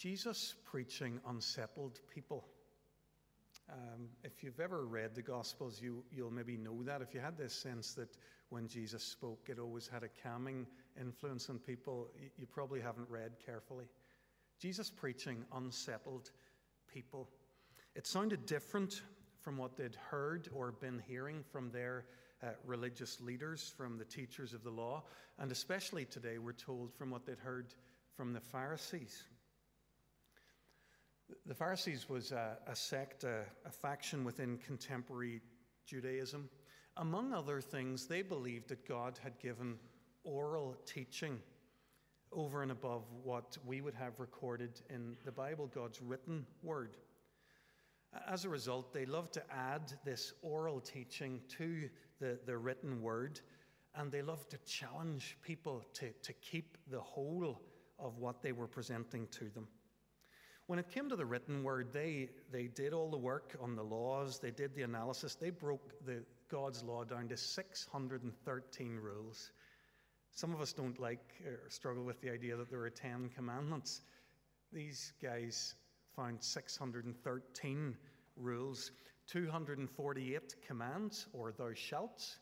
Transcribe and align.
Jesus 0.00 0.54
preaching 0.64 1.20
unsettled 1.28 2.00
people. 2.08 2.46
Um, 3.70 4.08
if 4.24 4.42
you've 4.42 4.58
ever 4.58 4.86
read 4.86 5.14
the 5.14 5.20
Gospels, 5.20 5.78
you, 5.82 6.02
you'll 6.10 6.30
maybe 6.30 6.56
know 6.56 6.82
that. 6.84 7.02
If 7.02 7.12
you 7.12 7.20
had 7.20 7.36
this 7.36 7.52
sense 7.52 7.92
that 7.94 8.16
when 8.48 8.66
Jesus 8.66 9.04
spoke, 9.04 9.48
it 9.50 9.58
always 9.58 9.86
had 9.86 10.02
a 10.02 10.08
calming 10.22 10.66
influence 10.98 11.50
on 11.50 11.58
people, 11.58 12.08
you, 12.18 12.30
you 12.38 12.46
probably 12.46 12.80
haven't 12.80 13.10
read 13.10 13.32
carefully. 13.44 13.84
Jesus 14.58 14.88
preaching 14.88 15.44
unsettled 15.54 16.30
people. 16.90 17.28
It 17.94 18.06
sounded 18.06 18.46
different 18.46 19.02
from 19.42 19.58
what 19.58 19.76
they'd 19.76 19.96
heard 19.96 20.48
or 20.54 20.72
been 20.72 21.02
hearing 21.06 21.44
from 21.52 21.70
their 21.72 22.06
uh, 22.42 22.52
religious 22.64 23.20
leaders, 23.20 23.74
from 23.76 23.98
the 23.98 24.06
teachers 24.06 24.54
of 24.54 24.64
the 24.64 24.70
law, 24.70 25.02
and 25.38 25.52
especially 25.52 26.06
today, 26.06 26.38
we're 26.38 26.52
told 26.52 26.90
from 26.94 27.10
what 27.10 27.26
they'd 27.26 27.38
heard 27.38 27.74
from 28.16 28.32
the 28.32 28.40
Pharisees. 28.40 29.24
The 31.46 31.54
Pharisees 31.54 32.08
was 32.08 32.32
a, 32.32 32.58
a 32.66 32.76
sect, 32.76 33.24
a, 33.24 33.42
a 33.64 33.70
faction 33.70 34.24
within 34.24 34.58
contemporary 34.58 35.40
Judaism. 35.86 36.48
Among 36.96 37.32
other 37.32 37.60
things, 37.60 38.06
they 38.06 38.22
believed 38.22 38.68
that 38.68 38.86
God 38.86 39.18
had 39.22 39.38
given 39.38 39.78
oral 40.24 40.76
teaching 40.86 41.40
over 42.32 42.62
and 42.62 42.70
above 42.70 43.04
what 43.24 43.58
we 43.66 43.80
would 43.80 43.94
have 43.94 44.20
recorded 44.20 44.80
in 44.88 45.16
the 45.24 45.32
Bible, 45.32 45.66
God's 45.66 46.00
written 46.00 46.46
word. 46.62 46.96
As 48.28 48.44
a 48.44 48.48
result, 48.48 48.92
they 48.92 49.06
loved 49.06 49.32
to 49.34 49.42
add 49.52 49.92
this 50.04 50.32
oral 50.42 50.80
teaching 50.80 51.40
to 51.58 51.88
the, 52.20 52.38
the 52.44 52.56
written 52.56 53.02
word, 53.02 53.40
and 53.94 54.10
they 54.10 54.22
loved 54.22 54.50
to 54.50 54.58
challenge 54.58 55.36
people 55.42 55.84
to, 55.94 56.10
to 56.22 56.32
keep 56.34 56.76
the 56.90 57.00
whole 57.00 57.60
of 57.98 58.18
what 58.18 58.42
they 58.42 58.52
were 58.52 58.66
presenting 58.66 59.26
to 59.28 59.48
them. 59.50 59.66
When 60.70 60.78
it 60.78 60.88
came 60.88 61.08
to 61.08 61.16
the 61.16 61.26
written 61.26 61.64
word, 61.64 61.88
they, 61.92 62.28
they 62.52 62.68
did 62.68 62.92
all 62.92 63.10
the 63.10 63.18
work 63.18 63.56
on 63.60 63.74
the 63.74 63.82
laws, 63.82 64.38
they 64.38 64.52
did 64.52 64.72
the 64.76 64.82
analysis, 64.82 65.34
they 65.34 65.50
broke 65.50 66.06
the, 66.06 66.22
God's 66.48 66.84
law 66.84 67.02
down 67.02 67.26
to 67.30 67.36
613 67.36 68.96
rules. 69.02 69.50
Some 70.30 70.54
of 70.54 70.60
us 70.60 70.72
don't 70.72 71.00
like 71.00 71.42
or 71.44 71.68
struggle 71.70 72.04
with 72.04 72.20
the 72.20 72.30
idea 72.30 72.54
that 72.54 72.70
there 72.70 72.82
are 72.82 72.88
10 72.88 73.30
commandments. 73.34 74.02
These 74.72 75.12
guys 75.20 75.74
found 76.14 76.40
613 76.40 77.96
rules, 78.36 78.92
248 79.26 80.54
commands, 80.68 81.26
or 81.32 81.50
thou 81.50 81.74
shalt, 81.74 82.38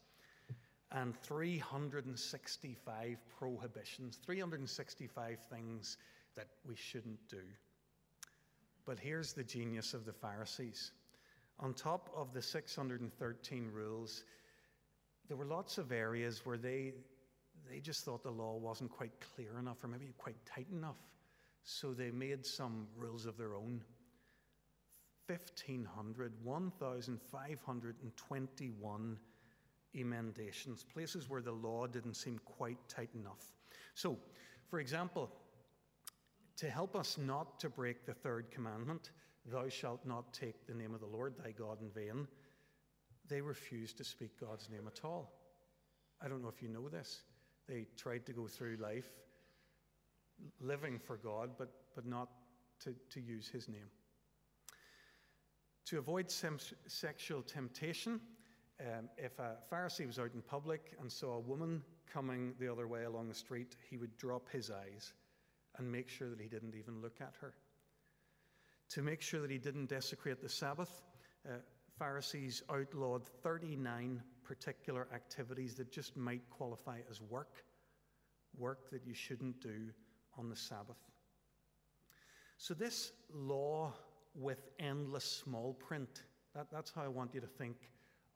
and 0.92 1.16
365 1.22 3.16
prohibitions, 3.38 4.18
365 4.22 5.38
things 5.48 5.96
that 6.36 6.48
we 6.66 6.76
shouldn't 6.76 7.26
do. 7.30 7.40
But 8.88 8.98
here's 8.98 9.32
the 9.34 9.44
genius 9.44 9.92
of 9.92 10.06
the 10.06 10.14
Pharisees. 10.14 10.92
On 11.60 11.74
top 11.74 12.08
of 12.16 12.32
the 12.32 12.40
613 12.40 13.70
rules, 13.70 14.24
there 15.28 15.36
were 15.36 15.44
lots 15.44 15.76
of 15.76 15.92
areas 15.92 16.46
where 16.46 16.56
they, 16.56 16.94
they 17.70 17.80
just 17.80 18.06
thought 18.06 18.22
the 18.22 18.30
law 18.30 18.56
wasn't 18.56 18.90
quite 18.90 19.12
clear 19.34 19.58
enough 19.58 19.84
or 19.84 19.88
maybe 19.88 20.06
quite 20.16 20.38
tight 20.46 20.68
enough. 20.72 20.96
So 21.64 21.92
they 21.92 22.10
made 22.10 22.46
some 22.46 22.86
rules 22.96 23.26
of 23.26 23.36
their 23.36 23.54
own. 23.54 23.82
1,500, 25.26 26.32
1,521 26.42 29.18
emendations, 29.94 30.86
places 30.94 31.28
where 31.28 31.42
the 31.42 31.52
law 31.52 31.86
didn't 31.86 32.14
seem 32.14 32.40
quite 32.46 32.78
tight 32.88 33.10
enough. 33.14 33.52
So, 33.92 34.16
for 34.70 34.80
example, 34.80 35.30
to 36.58 36.68
help 36.68 36.96
us 36.96 37.16
not 37.16 37.60
to 37.60 37.68
break 37.68 38.04
the 38.04 38.12
third 38.12 38.50
commandment, 38.50 39.12
thou 39.46 39.68
shalt 39.68 40.04
not 40.04 40.32
take 40.32 40.66
the 40.66 40.74
name 40.74 40.92
of 40.92 41.00
the 41.00 41.06
Lord 41.06 41.34
thy 41.38 41.52
God 41.52 41.78
in 41.80 41.90
vain, 41.90 42.26
they 43.28 43.40
refused 43.40 43.96
to 43.98 44.04
speak 44.04 44.40
God's 44.40 44.68
name 44.68 44.86
at 44.86 45.04
all. 45.04 45.32
I 46.20 46.28
don't 46.28 46.42
know 46.42 46.48
if 46.48 46.60
you 46.60 46.68
know 46.68 46.88
this. 46.88 47.22
They 47.68 47.86
tried 47.96 48.26
to 48.26 48.32
go 48.32 48.48
through 48.48 48.78
life 48.80 49.10
living 50.60 50.98
for 50.98 51.16
God, 51.16 51.50
but, 51.58 51.70
but 51.94 52.06
not 52.06 52.28
to, 52.80 52.94
to 53.10 53.20
use 53.20 53.48
his 53.48 53.68
name. 53.68 53.90
To 55.86 55.98
avoid 55.98 56.30
sem- 56.30 56.58
sexual 56.86 57.42
temptation, 57.42 58.20
um, 58.80 59.08
if 59.16 59.38
a 59.38 59.56
Pharisee 59.72 60.06
was 60.06 60.18
out 60.18 60.30
in 60.34 60.42
public 60.42 60.92
and 61.00 61.10
saw 61.10 61.34
a 61.34 61.40
woman 61.40 61.82
coming 62.12 62.54
the 62.58 62.70
other 62.70 62.88
way 62.88 63.04
along 63.04 63.28
the 63.28 63.34
street, 63.34 63.76
he 63.88 63.96
would 63.96 64.16
drop 64.16 64.48
his 64.50 64.70
eyes 64.70 65.12
and 65.78 65.90
make 65.90 66.08
sure 66.08 66.28
that 66.28 66.40
he 66.40 66.48
didn't 66.48 66.74
even 66.74 67.00
look 67.00 67.20
at 67.20 67.34
her. 67.40 67.54
To 68.90 69.02
make 69.02 69.20
sure 69.20 69.40
that 69.40 69.50
he 69.50 69.58
didn't 69.58 69.86
desecrate 69.86 70.40
the 70.40 70.48
Sabbath, 70.48 71.02
uh, 71.46 71.58
Pharisees 71.98 72.62
outlawed 72.70 73.26
39 73.42 74.22
particular 74.44 75.08
activities 75.12 75.74
that 75.74 75.92
just 75.92 76.16
might 76.16 76.48
qualify 76.50 77.00
as 77.10 77.20
work, 77.20 77.64
work 78.56 78.90
that 78.90 79.06
you 79.06 79.14
shouldn't 79.14 79.60
do 79.60 79.90
on 80.38 80.48
the 80.48 80.56
Sabbath. 80.56 80.96
So, 82.56 82.74
this 82.74 83.12
law 83.32 83.92
with 84.34 84.70
endless 84.78 85.24
small 85.24 85.74
print, 85.74 86.22
that, 86.54 86.66
that's 86.72 86.92
how 86.92 87.02
I 87.02 87.08
want 87.08 87.34
you 87.34 87.40
to 87.40 87.46
think 87.46 87.76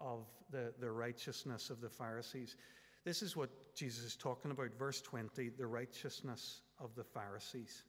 of 0.01 0.27
the, 0.51 0.73
the 0.81 0.91
righteousness 0.91 1.71
of 1.71 1.81
the 1.81 1.89
Pharisees. 1.89 2.57
This 3.05 3.23
is 3.23 3.37
what 3.37 3.51
Jesus 3.75 4.05
is 4.05 4.17
talking 4.17 4.51
about, 4.51 4.75
verse 4.79 5.01
20, 5.01 5.51
the 5.51 5.67
righteousness 5.67 6.62
of 6.83 6.95
the 6.95 7.05
Pharisees. 7.05 7.85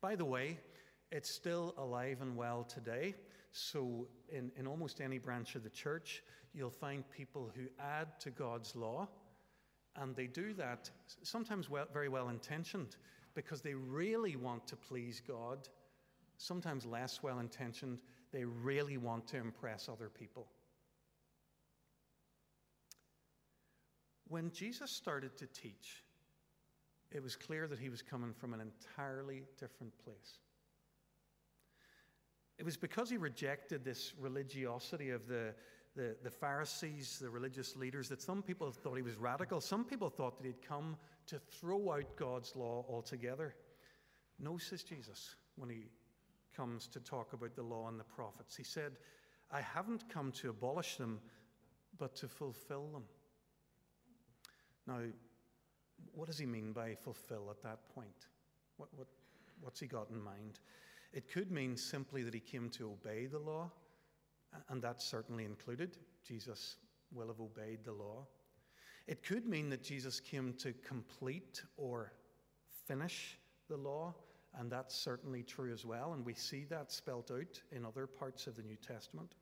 By 0.00 0.14
the 0.14 0.24
way, 0.24 0.58
it's 1.10 1.34
still 1.34 1.74
alive 1.76 2.18
and 2.20 2.36
well 2.36 2.64
today. 2.64 3.14
So, 3.50 4.06
in, 4.28 4.52
in 4.56 4.66
almost 4.66 5.00
any 5.00 5.18
branch 5.18 5.54
of 5.54 5.64
the 5.64 5.70
church, 5.70 6.22
you'll 6.54 6.70
find 6.70 7.02
people 7.10 7.50
who 7.54 7.62
add 7.80 8.08
to 8.20 8.30
God's 8.30 8.76
law, 8.76 9.08
and 9.96 10.14
they 10.14 10.26
do 10.26 10.52
that 10.54 10.90
sometimes 11.22 11.68
well, 11.68 11.86
very 11.92 12.08
well 12.08 12.28
intentioned 12.28 12.96
because 13.34 13.62
they 13.62 13.74
really 13.74 14.36
want 14.36 14.66
to 14.68 14.76
please 14.76 15.22
God, 15.26 15.68
sometimes 16.36 16.84
less 16.84 17.22
well 17.22 17.38
intentioned, 17.38 18.00
they 18.32 18.44
really 18.44 18.98
want 18.98 19.26
to 19.28 19.38
impress 19.38 19.88
other 19.88 20.08
people. 20.08 20.46
When 24.28 24.50
Jesus 24.50 24.90
started 24.90 25.36
to 25.38 25.46
teach, 25.46 26.04
it 27.10 27.22
was 27.22 27.36
clear 27.36 27.66
that 27.66 27.78
he 27.78 27.88
was 27.88 28.02
coming 28.02 28.32
from 28.32 28.52
an 28.54 28.60
entirely 28.60 29.42
different 29.58 29.92
place. 30.04 30.38
It 32.58 32.64
was 32.64 32.76
because 32.76 33.08
he 33.08 33.16
rejected 33.16 33.84
this 33.84 34.12
religiosity 34.18 35.10
of 35.10 35.26
the, 35.28 35.54
the, 35.94 36.16
the, 36.22 36.30
Pharisees, 36.30 37.18
the 37.20 37.30
religious 37.30 37.76
leaders, 37.76 38.08
that 38.08 38.20
some 38.20 38.42
people 38.42 38.70
thought 38.72 38.96
he 38.96 39.02
was 39.02 39.16
radical. 39.16 39.60
Some 39.60 39.84
people 39.84 40.10
thought 40.10 40.36
that 40.38 40.46
he'd 40.46 40.66
come 40.66 40.96
to 41.28 41.38
throw 41.38 41.92
out 41.92 42.16
God's 42.16 42.56
law 42.56 42.84
altogether. 42.88 43.54
No, 44.40 44.58
says 44.58 44.82
Jesus, 44.82 45.36
when 45.56 45.70
he 45.70 45.86
comes 46.56 46.88
to 46.88 47.00
talk 47.00 47.32
about 47.32 47.54
the 47.54 47.62
law 47.62 47.88
and 47.88 47.98
the 47.98 48.04
prophets. 48.04 48.56
He 48.56 48.64
said, 48.64 48.92
I 49.50 49.60
haven't 49.60 50.08
come 50.08 50.32
to 50.32 50.50
abolish 50.50 50.96
them, 50.96 51.20
but 51.96 52.16
to 52.16 52.28
fulfill 52.28 52.88
them. 52.88 53.04
Now, 54.86 55.00
what 56.14 56.26
does 56.26 56.38
he 56.38 56.46
mean 56.46 56.72
by 56.72 56.94
fulfill 56.94 57.48
at 57.50 57.62
that 57.62 57.78
point? 57.94 58.26
What, 58.76 58.88
what, 58.94 59.08
what's 59.60 59.80
he 59.80 59.86
got 59.86 60.10
in 60.10 60.20
mind? 60.20 60.60
It 61.12 61.30
could 61.32 61.50
mean 61.50 61.76
simply 61.76 62.22
that 62.22 62.34
he 62.34 62.40
came 62.40 62.68
to 62.70 62.90
obey 62.92 63.26
the 63.26 63.38
law, 63.38 63.70
and 64.68 64.82
that 64.82 65.00
certainly 65.00 65.44
included. 65.44 65.96
Jesus 66.26 66.76
will 67.12 67.28
have 67.28 67.40
obeyed 67.40 67.84
the 67.84 67.92
law. 67.92 68.26
It 69.06 69.22
could 69.22 69.46
mean 69.46 69.70
that 69.70 69.82
Jesus 69.82 70.20
came 70.20 70.52
to 70.58 70.74
complete 70.86 71.62
or 71.76 72.12
finish 72.86 73.38
the 73.68 73.76
law, 73.76 74.14
and 74.58 74.70
that's 74.70 74.94
certainly 74.94 75.42
true 75.42 75.72
as 75.72 75.84
well, 75.84 76.12
and 76.12 76.24
we 76.24 76.34
see 76.34 76.64
that 76.64 76.92
spelt 76.92 77.30
out 77.30 77.60
in 77.72 77.84
other 77.86 78.06
parts 78.06 78.46
of 78.46 78.56
the 78.56 78.62
New 78.62 78.76
Testament. 78.76 79.34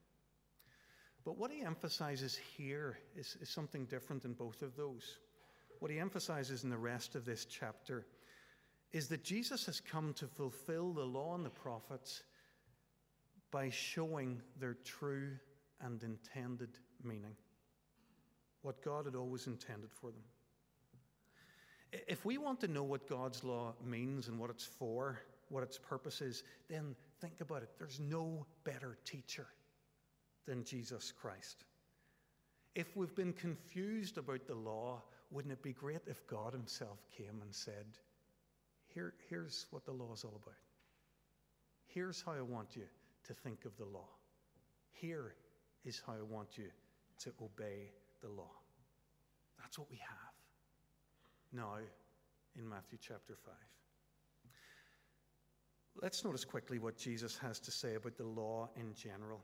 But 1.25 1.37
what 1.37 1.51
he 1.51 1.63
emphasizes 1.63 2.37
here 2.37 2.99
is, 3.17 3.37
is 3.41 3.51
something 3.51 3.87
different 3.87 4.25
in 4.25 4.35
both 4.35 4.63
of 4.63 4.77
those. 4.77 5.19
What 5.79 5.91
he 5.91 5.99
emphasizes 5.99 6.65
in 6.65 6.71
the 6.71 6.79
rest 6.79 7.15
of 7.15 7.25
this 7.25 7.45
chapter 7.45 8.07
is 8.93 9.09
that 9.09 9.25
Jesus 9.25 9.67
has 9.67 9.81
come 9.81 10.15
to 10.15 10.27
fulfill 10.27 10.93
the 10.93 11.05
law 11.05 11.35
and 11.35 11.45
the 11.45 11.51
prophets 11.51 12.23
by 13.51 13.71
showing 13.71 14.41
their 14.59 14.75
true 14.85 15.31
and 15.81 16.03
intended 16.03 16.79
meaning, 17.03 17.37
what 18.63 18.83
God 18.83 19.05
had 19.05 19.15
always 19.15 19.47
intended 19.47 19.91
for 19.93 20.11
them. 20.11 20.23
If 22.09 22.25
we 22.25 22.39
want 22.39 22.61
to 22.61 22.69
know 22.69 22.83
what 22.83 23.09
God's 23.09 23.45
law 23.45 23.75
means 23.85 24.29
and 24.29 24.39
what 24.39 24.51
it's 24.51 24.65
for, 24.65 25.21
what 25.49 25.63
its 25.63 25.79
purpose 25.79 26.21
is, 26.21 26.43
then 26.69 26.97
think 27.21 27.41
about 27.41 27.63
it. 27.63 27.71
There's 27.79 28.01
no 28.01 28.47
better 28.65 28.99
teacher 29.05 29.47
than 30.47 30.65
Jesus 30.65 31.13
Christ. 31.13 31.65
If 32.75 32.97
we've 32.97 33.15
been 33.15 33.33
confused 33.33 34.19
about 34.19 34.47
the 34.47 34.55
law, 34.55 35.03
wouldn't 35.31 35.53
it 35.53 35.63
be 35.63 35.73
great 35.73 36.03
if 36.07 36.27
God 36.27 36.53
Himself 36.53 36.99
came 37.17 37.41
and 37.43 37.55
said, 37.55 37.87
Here, 38.95 39.15
Here's 39.29 39.67
what 39.71 39.85
the 39.85 39.93
law 39.93 40.13
is 40.15 40.25
all 40.25 40.41
about? 40.43 40.55
Here's 41.87 42.23
how 42.23 42.33
I 42.33 42.43
want 42.43 42.77
you 42.77 42.85
to 43.27 43.35
think 43.35 43.65
of 43.65 43.77
the 43.77 43.85
law. 43.85 44.09
Here 44.93 45.35
is 45.85 46.03
how 46.07 46.15
I 46.15 46.23
want 46.23 46.59
you 46.59 46.69
to 47.21 47.33
obey 47.43 47.91
the 48.23 48.29
law. 48.29 48.53
That's 49.59 49.79
what 49.79 49.91
we 49.91 49.97
have 49.97 50.27
now 51.53 51.77
in 52.59 52.69
Matthew 52.69 52.99
chapter 53.01 53.35
5. 53.45 53.55
Let's 56.03 56.25
notice 56.25 56.45
quickly 56.45 56.79
what 56.79 56.99
Jesus 56.99 57.39
has 57.39 57.59
to 57.61 57.71
say 57.71 57.95
about 57.95 58.17
the 58.19 58.25
law 58.25 58.69
in 58.77 58.93
general. 58.95 59.43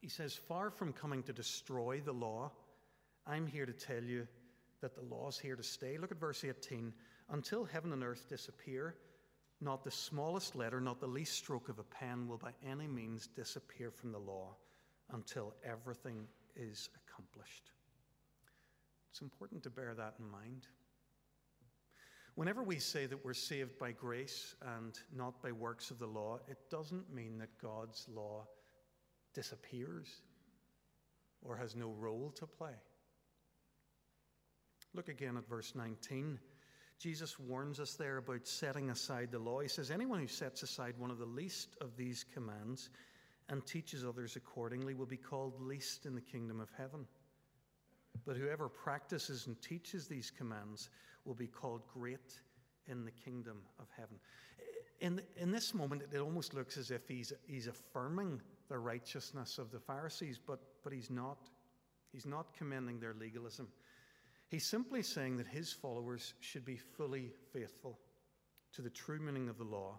He 0.00 0.08
says, 0.08 0.34
Far 0.34 0.70
from 0.70 0.92
coming 0.92 1.22
to 1.24 1.32
destroy 1.32 2.00
the 2.00 2.12
law, 2.12 2.50
I'm 3.26 3.46
here 3.46 3.66
to 3.66 3.72
tell 3.72 4.02
you 4.02 4.26
that 4.82 4.94
the 4.94 5.14
law 5.14 5.28
is 5.28 5.38
here 5.38 5.56
to 5.56 5.62
stay. 5.62 5.96
Look 5.96 6.12
at 6.12 6.20
verse 6.20 6.44
18. 6.44 6.92
Until 7.30 7.64
heaven 7.64 7.92
and 7.92 8.04
earth 8.04 8.28
disappear, 8.28 8.96
not 9.60 9.84
the 9.84 9.90
smallest 9.90 10.54
letter, 10.54 10.80
not 10.80 11.00
the 11.00 11.06
least 11.06 11.34
stroke 11.34 11.68
of 11.68 11.78
a 11.78 11.84
pen 11.84 12.28
will 12.28 12.36
by 12.36 12.52
any 12.68 12.86
means 12.86 13.28
disappear 13.28 13.90
from 13.90 14.12
the 14.12 14.18
law 14.18 14.54
until 15.12 15.54
everything 15.64 16.26
is 16.56 16.90
accomplished. 17.06 17.70
It's 19.10 19.22
important 19.22 19.62
to 19.62 19.70
bear 19.70 19.94
that 19.94 20.14
in 20.18 20.30
mind. 20.30 20.66
Whenever 22.34 22.62
we 22.62 22.78
say 22.78 23.06
that 23.06 23.24
we're 23.24 23.34
saved 23.34 23.78
by 23.78 23.92
grace 23.92 24.54
and 24.76 24.98
not 25.14 25.42
by 25.42 25.52
works 25.52 25.90
of 25.90 25.98
the 25.98 26.06
law, 26.06 26.38
it 26.48 26.58
doesn't 26.70 27.12
mean 27.12 27.38
that 27.38 27.50
God's 27.60 28.06
law 28.08 28.46
disappears 29.34 30.08
or 31.42 31.56
has 31.56 31.76
no 31.76 31.90
role 31.90 32.32
to 32.36 32.46
play. 32.46 32.74
Look 34.94 35.08
again 35.08 35.36
at 35.36 35.48
verse 35.48 35.74
19. 35.74 36.38
Jesus 36.98 37.38
warns 37.38 37.80
us 37.80 37.94
there 37.94 38.18
about 38.18 38.46
setting 38.46 38.90
aside 38.90 39.30
the 39.32 39.38
law. 39.38 39.60
He 39.60 39.68
says, 39.68 39.90
Anyone 39.90 40.20
who 40.20 40.26
sets 40.26 40.62
aside 40.62 40.94
one 40.98 41.10
of 41.10 41.18
the 41.18 41.24
least 41.24 41.76
of 41.80 41.96
these 41.96 42.24
commands 42.32 42.90
and 43.48 43.64
teaches 43.66 44.04
others 44.04 44.36
accordingly 44.36 44.94
will 44.94 45.06
be 45.06 45.16
called 45.16 45.60
least 45.60 46.06
in 46.06 46.14
the 46.14 46.20
kingdom 46.20 46.60
of 46.60 46.70
heaven. 46.76 47.06
But 48.24 48.36
whoever 48.36 48.68
practices 48.68 49.46
and 49.46 49.60
teaches 49.60 50.06
these 50.06 50.30
commands 50.30 50.90
will 51.24 51.34
be 51.34 51.46
called 51.46 51.82
great 51.92 52.38
in 52.86 53.04
the 53.04 53.10
kingdom 53.10 53.62
of 53.78 53.86
heaven. 53.96 54.16
In, 55.00 55.20
in 55.36 55.50
this 55.50 55.74
moment, 55.74 56.02
it 56.12 56.18
almost 56.18 56.54
looks 56.54 56.76
as 56.76 56.90
if 56.90 57.08
he's, 57.08 57.32
he's 57.46 57.66
affirming 57.66 58.40
the 58.68 58.78
righteousness 58.78 59.58
of 59.58 59.72
the 59.72 59.80
Pharisees, 59.80 60.38
but, 60.38 60.60
but 60.84 60.92
he's 60.92 61.10
not. 61.10 61.48
He's 62.12 62.26
not 62.26 62.54
commending 62.56 63.00
their 63.00 63.14
legalism. 63.14 63.68
He's 64.52 64.66
simply 64.66 65.00
saying 65.00 65.38
that 65.38 65.46
his 65.46 65.72
followers 65.72 66.34
should 66.40 66.66
be 66.66 66.76
fully 66.76 67.32
faithful 67.54 67.98
to 68.74 68.82
the 68.82 68.90
true 68.90 69.18
meaning 69.18 69.48
of 69.48 69.56
the 69.56 69.64
law 69.64 69.98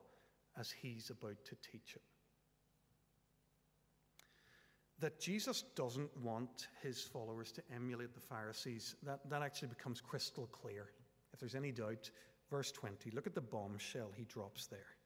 as 0.59 0.69
he's 0.69 1.09
about 1.09 1.43
to 1.45 1.55
teach 1.71 1.95
it. 1.95 2.03
That 4.99 5.19
Jesus 5.19 5.63
doesn't 5.75 6.15
want 6.15 6.67
his 6.83 7.01
followers 7.01 7.51
to 7.53 7.63
emulate 7.73 8.13
the 8.13 8.21
Pharisees, 8.21 8.95
that, 9.01 9.27
that 9.27 9.41
actually 9.41 9.69
becomes 9.69 9.99
crystal 9.99 10.45
clear. 10.45 10.91
If 11.33 11.39
there's 11.39 11.55
any 11.55 11.71
doubt, 11.71 12.11
verse 12.51 12.71
20, 12.71 13.09
look 13.09 13.25
at 13.25 13.33
the 13.33 13.41
bombshell 13.41 14.11
he 14.15 14.25
drops 14.25 14.67
there. 14.67 14.97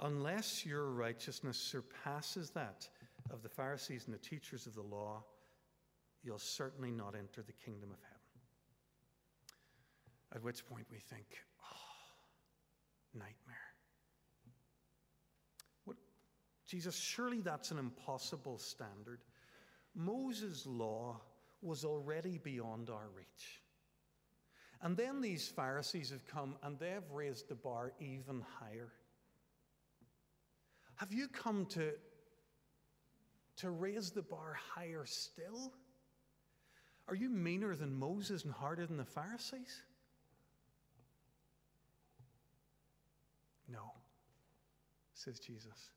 Unless 0.00 0.64
your 0.64 0.86
righteousness 0.86 1.58
surpasses 1.58 2.48
that 2.52 2.88
of 3.28 3.42
the 3.42 3.50
Pharisees 3.50 4.06
and 4.06 4.14
the 4.14 4.18
teachers 4.18 4.66
of 4.66 4.74
the 4.74 4.80
law, 4.80 5.22
you'll 6.22 6.38
certainly 6.38 6.90
not 6.90 7.14
enter 7.14 7.42
the 7.42 7.52
kingdom 7.52 7.90
of 7.90 7.98
heaven. 8.02 8.18
At 10.34 10.42
which 10.42 10.66
point 10.66 10.86
we 10.90 10.98
think, 10.98 11.26
oh, 11.62 11.76
nightmare. 13.14 13.74
What, 15.84 15.96
Jesus, 16.66 16.96
surely 16.96 17.40
that's 17.40 17.70
an 17.70 17.78
impossible 17.78 18.58
standard. 18.58 19.20
Moses' 19.94 20.66
law 20.66 21.20
was 21.60 21.84
already 21.84 22.38
beyond 22.38 22.88
our 22.88 23.08
reach. 23.14 23.60
And 24.80 24.96
then 24.96 25.20
these 25.20 25.48
Pharisees 25.48 26.10
have 26.10 26.26
come 26.26 26.56
and 26.62 26.78
they've 26.78 27.08
raised 27.12 27.48
the 27.48 27.54
bar 27.54 27.92
even 28.00 28.42
higher. 28.58 28.92
Have 30.96 31.12
you 31.12 31.28
come 31.28 31.66
to, 31.66 31.92
to 33.56 33.70
raise 33.70 34.10
the 34.10 34.22
bar 34.22 34.56
higher 34.74 35.04
still? 35.04 35.72
Are 37.08 37.14
you 37.14 37.28
meaner 37.28 37.74
than 37.74 37.94
Moses 37.94 38.44
and 38.44 38.52
harder 38.52 38.86
than 38.86 38.96
the 38.96 39.04
Pharisees? 39.04 39.82
No, 43.68 43.92
says 45.14 45.38
Jesus. 45.38 45.90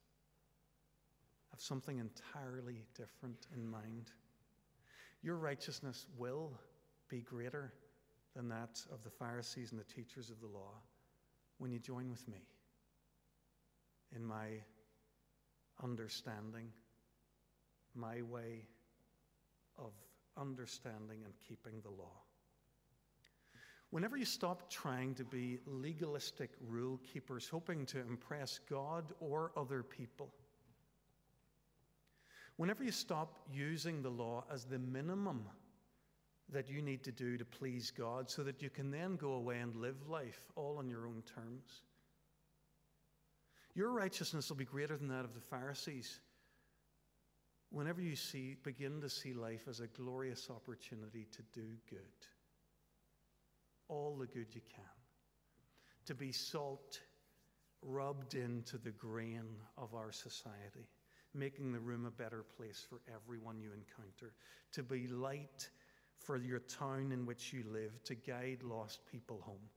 I 1.52 1.56
have 1.56 1.62
something 1.62 2.00
entirely 2.00 2.84
different 2.96 3.48
in 3.54 3.66
mind. 3.68 4.12
Your 5.22 5.38
righteousness 5.38 6.08
will 6.18 6.60
be 7.10 7.22
greater 7.22 7.74
than 8.36 8.50
that 8.50 8.82
of 8.92 9.04
the 9.04 9.10
Pharisees 9.10 9.72
and 9.72 9.80
the 9.80 9.86
teachers 9.86 10.30
of 10.30 10.40
the 10.42 10.48
law 10.48 10.74
when 11.58 11.72
you 11.72 11.80
join 11.80 12.10
with 12.10 12.28
me 12.28 12.46
in 14.16 14.24
my 14.24 14.48
understanding, 15.84 16.70
my 17.94 18.22
way 18.22 18.68
of 19.78 19.92
understanding 20.38 21.20
and 21.24 21.34
keeping 21.48 21.82
the 21.82 21.90
law. 21.90 22.22
Whenever 23.92 24.18
you 24.18 24.26
stop 24.26 24.70
trying 24.70 25.16
to 25.16 25.24
be 25.24 25.60
legalistic 25.66 26.50
rule 26.60 27.00
keepers, 27.14 27.48
hoping 27.48 27.86
to 27.86 28.00
impress 28.00 28.60
God 28.70 29.14
or 29.20 29.52
other 29.56 29.84
people, 29.84 30.34
whenever 32.58 32.84
you 32.84 32.92
stop 32.92 33.40
using 33.52 34.02
the 34.02 34.10
law 34.10 34.44
as 34.52 34.66
the 34.66 34.80
minimum 34.80 35.46
that 36.52 36.70
you 36.70 36.82
need 36.82 37.04
to 37.04 37.12
do 37.12 37.38
to 37.38 37.46
please 37.46 37.92
God 37.92 38.30
so 38.30 38.44
that 38.44 38.62
you 38.62 38.70
can 38.70 38.92
then 38.92 39.16
go 39.16 39.34
away 39.34 39.60
and 39.60 39.76
live 39.76 40.08
life 40.08 40.52
all 40.56 40.78
on 40.78 40.90
your 40.90 41.08
own 41.08 41.24
terms. 41.34 41.84
Your 43.74 43.92
righteousness 43.92 44.50
will 44.50 44.56
be 44.56 44.66
greater 44.66 44.96
than 44.96 45.08
that 45.10 45.26
of 45.26 45.34
the 45.34 45.42
Pharisees 45.42 46.20
whenever 47.76 48.00
you 48.00 48.16
see, 48.16 48.56
begin 48.64 49.02
to 49.02 49.10
see 49.10 49.34
life 49.34 49.68
as 49.68 49.82
a 49.82 49.88
glorious 49.88 50.50
opportunity 50.50 51.28
to 51.30 51.42
do 51.52 51.68
good. 51.90 52.00
All 53.90 54.16
the 54.18 54.28
good 54.28 54.48
you 54.56 54.62
can. 54.74 54.86
To 56.06 56.16
be 56.16 56.32
salt 56.32 57.02
rubbed 57.82 58.34
into 58.34 58.78
the 58.78 58.92
grain 58.92 59.44
of 59.78 59.94
our 59.94 60.14
society, 60.14 60.88
making 61.34 61.74
the 61.74 61.80
room 61.80 62.06
a 62.06 62.12
better 62.12 62.46
place 62.56 62.86
for 62.90 63.02
everyone 63.14 63.60
you 63.60 63.72
encounter. 63.74 64.34
To 64.72 64.82
be 64.82 65.08
light 65.08 65.70
for 66.18 66.38
your 66.38 66.60
town 66.60 67.12
in 67.12 67.26
which 67.26 67.52
you 67.52 67.66
live 67.70 68.02
to 68.06 68.16
guide 68.16 68.64
lost 68.64 69.02
people 69.12 69.42
home. 69.42 69.70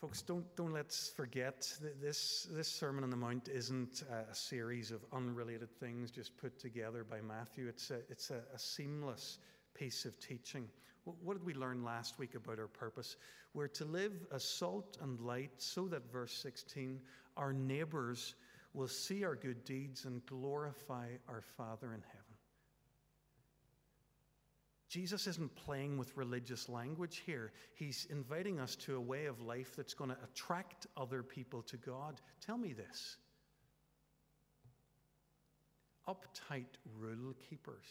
Folks, 0.00 0.22
don't, 0.22 0.44
don't 0.54 0.72
let's 0.72 1.08
forget 1.08 1.72
that 1.82 2.00
this, 2.00 2.46
this 2.52 2.68
Sermon 2.68 3.02
on 3.02 3.10
the 3.10 3.16
Mount 3.16 3.48
isn't 3.48 4.04
a 4.30 4.32
series 4.32 4.92
of 4.92 5.04
unrelated 5.12 5.72
things 5.80 6.12
just 6.12 6.36
put 6.36 6.56
together 6.56 7.02
by 7.02 7.20
Matthew. 7.20 7.66
It's 7.66 7.90
a, 7.90 7.98
it's 8.08 8.30
a, 8.30 8.40
a 8.54 8.58
seamless 8.60 9.38
piece 9.74 10.04
of 10.04 10.16
teaching. 10.20 10.68
What 11.02 11.36
did 11.36 11.44
we 11.44 11.52
learn 11.52 11.82
last 11.82 12.16
week 12.16 12.36
about 12.36 12.60
our 12.60 12.68
purpose? 12.68 13.16
We're 13.54 13.66
to 13.68 13.84
live 13.86 14.12
as 14.32 14.44
salt 14.44 14.98
and 15.02 15.18
light 15.18 15.50
so 15.56 15.88
that, 15.88 16.12
verse 16.12 16.32
16, 16.32 17.00
our 17.36 17.52
neighbors 17.52 18.36
will 18.74 18.86
see 18.86 19.24
our 19.24 19.34
good 19.34 19.64
deeds 19.64 20.04
and 20.04 20.24
glorify 20.26 21.08
our 21.28 21.42
Father 21.56 21.92
in 21.92 22.02
heaven. 22.02 22.17
Jesus 24.88 25.26
isn't 25.26 25.54
playing 25.54 25.98
with 25.98 26.16
religious 26.16 26.68
language 26.68 27.22
here. 27.26 27.52
He's 27.74 28.06
inviting 28.08 28.58
us 28.58 28.74
to 28.76 28.96
a 28.96 29.00
way 29.00 29.26
of 29.26 29.42
life 29.42 29.76
that's 29.76 29.92
going 29.92 30.10
to 30.10 30.16
attract 30.24 30.86
other 30.96 31.22
people 31.22 31.62
to 31.62 31.76
God. 31.76 32.20
Tell 32.40 32.56
me 32.56 32.72
this 32.72 33.18
uptight 36.08 36.78
rule 36.98 37.34
keepers, 37.50 37.84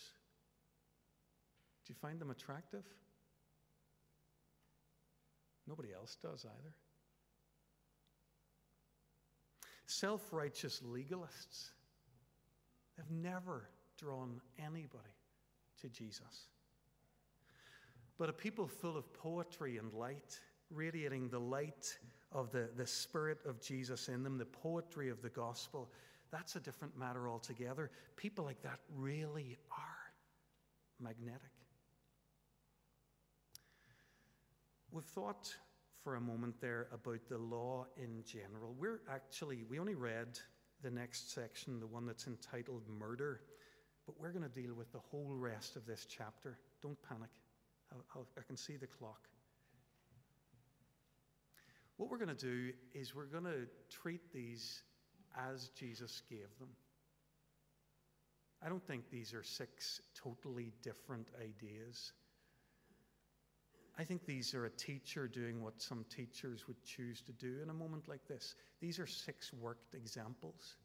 do 1.85 1.93
you 1.93 1.95
find 2.01 2.19
them 2.19 2.31
attractive? 2.31 2.83
Nobody 5.67 5.89
else 5.93 6.17
does 6.19 6.45
either. 6.45 6.73
Self 9.85 10.33
righteous 10.33 10.81
legalists 10.83 11.69
have 12.97 13.11
never 13.11 13.69
drawn 13.99 14.41
anybody 14.57 15.13
to 15.81 15.89
Jesus 15.89 16.47
but 18.17 18.29
a 18.29 18.33
people 18.33 18.67
full 18.67 18.97
of 18.97 19.11
poetry 19.13 19.77
and 19.77 19.93
light, 19.93 20.39
radiating 20.71 21.29
the 21.29 21.39
light 21.39 21.97
of 22.31 22.51
the, 22.51 22.69
the 22.75 22.87
Spirit 22.87 23.39
of 23.45 23.61
Jesus 23.61 24.09
in 24.09 24.23
them, 24.23 24.37
the 24.37 24.45
poetry 24.45 25.09
of 25.09 25.21
the 25.21 25.29
gospel. 25.29 25.89
That's 26.31 26.55
a 26.55 26.59
different 26.59 26.97
matter 26.97 27.29
altogether. 27.29 27.91
People 28.15 28.43
like 28.43 28.61
that 28.63 28.79
really 28.95 29.57
are 29.71 30.13
magnetic. 30.99 31.41
We've 34.91 35.03
thought 35.03 35.53
for 36.03 36.15
a 36.15 36.21
moment 36.21 36.55
there 36.59 36.87
about 36.91 37.27
the 37.29 37.37
law 37.37 37.85
in 37.97 38.23
general. 38.25 38.75
We're 38.77 39.01
actually, 39.09 39.63
we 39.69 39.79
only 39.79 39.95
read 39.95 40.39
the 40.81 40.91
next 40.91 41.33
section, 41.33 41.79
the 41.79 41.87
one 41.87 42.05
that's 42.05 42.27
entitled 42.27 42.83
Murder, 42.87 43.41
but 44.05 44.19
we're 44.19 44.31
going 44.31 44.49
to 44.49 44.61
deal 44.61 44.73
with 44.73 44.91
the 44.91 44.99
whole 44.99 45.35
rest 45.35 45.75
of 45.75 45.85
this 45.85 46.05
chapter. 46.09 46.57
Don't 46.81 46.97
panic. 47.07 47.29
I'll, 47.91 48.03
I'll, 48.15 48.43
can 48.45 48.57
see 48.57 48.77
the 48.77 48.87
clock. 48.87 49.27
What 51.97 52.09
we're 52.09 52.17
going 52.17 52.35
to 52.35 52.45
do 52.45 52.71
is 52.93 53.15
we're 53.15 53.25
going 53.25 53.45
to 53.45 53.67
treat 53.89 54.31
these 54.33 54.83
as 55.35 55.69
Jesus 55.69 56.21
gave 56.29 56.47
them. 56.59 56.69
I 58.63 58.69
don't 58.69 58.85
think 58.85 59.09
these 59.09 59.33
are 59.33 59.43
six 59.43 60.01
totally 60.15 60.73
different 60.83 61.27
ideas. 61.39 62.13
I 63.99 64.03
think 64.03 64.25
these 64.25 64.53
are 64.53 64.65
a 64.65 64.69
teacher 64.69 65.27
doing 65.27 65.63
what 65.63 65.81
some 65.81 66.05
teachers 66.15 66.67
would 66.67 66.83
choose 66.83 67.21
to 67.21 67.31
do 67.31 67.61
in 67.63 67.69
a 67.69 67.73
moment 67.73 68.07
like 68.07 68.27
this. 68.27 68.55
These 68.79 68.99
are 68.99 69.07
six 69.07 69.51
worked 69.53 69.95
examples 69.95 70.75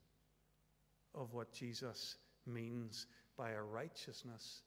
of 1.15 1.35
what 1.35 1.53
Jesus 1.53 2.17
means 2.47 3.07
by 3.37 3.51
a 3.51 3.63
righteousness 3.63 4.63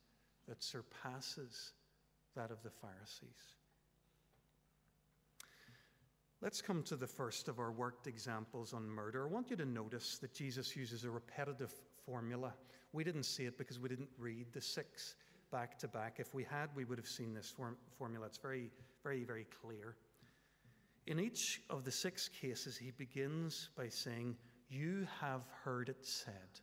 that 0.48 0.64
surpasses 0.64 1.74
that 2.36 2.52
of 2.52 2.62
the 2.64 2.70
Pharisees. 2.70 3.56
Let's 6.42 6.62
come 6.62 6.84
to 6.84 6.96
the 6.96 7.08
first 7.08 7.48
of 7.48 7.60
our 7.60 7.72
worked 7.72 8.08
examples 8.08 8.74
on 8.74 8.88
murder. 8.88 9.28
I 9.28 9.32
want 9.32 9.50
you 9.50 9.56
to 9.56 9.66
notice 9.66 10.20
that 10.20 10.34
Jesus 10.34 10.76
uses 10.76 11.04
a 11.04 11.10
repetitive 11.10 11.74
formula. 12.06 12.54
We 12.94 13.04
didn't 13.04 13.24
see 13.24 13.46
it 13.46 13.58
because 13.58 13.80
we 13.80 13.90
didn't 13.90 14.10
read 14.20 14.48
the 14.54 14.62
six 14.62 15.16
back 15.52 15.80
to 15.80 15.88
back. 15.88 16.20
If 16.20 16.34
we 16.34 16.44
had, 16.44 16.70
we 16.76 16.86
would 16.86 16.98
have 16.98 17.08
seen 17.08 17.34
this 17.34 17.50
form- 17.50 17.78
formula. 17.98 18.28
It's 18.28 18.38
very, 18.38 18.70
very, 19.04 19.24
very 19.24 19.48
clear. 19.62 19.96
In 21.08 21.20
each 21.20 21.62
of 21.70 21.84
the 21.84 21.92
six 21.92 22.28
cases, 22.28 22.78
he 22.78 22.92
begins 22.92 23.70
by 23.76 23.90
saying, 23.90 24.36
You 24.70 25.08
have 25.22 25.42
heard 25.64 25.90
it 25.90 26.06
said. 26.06 26.60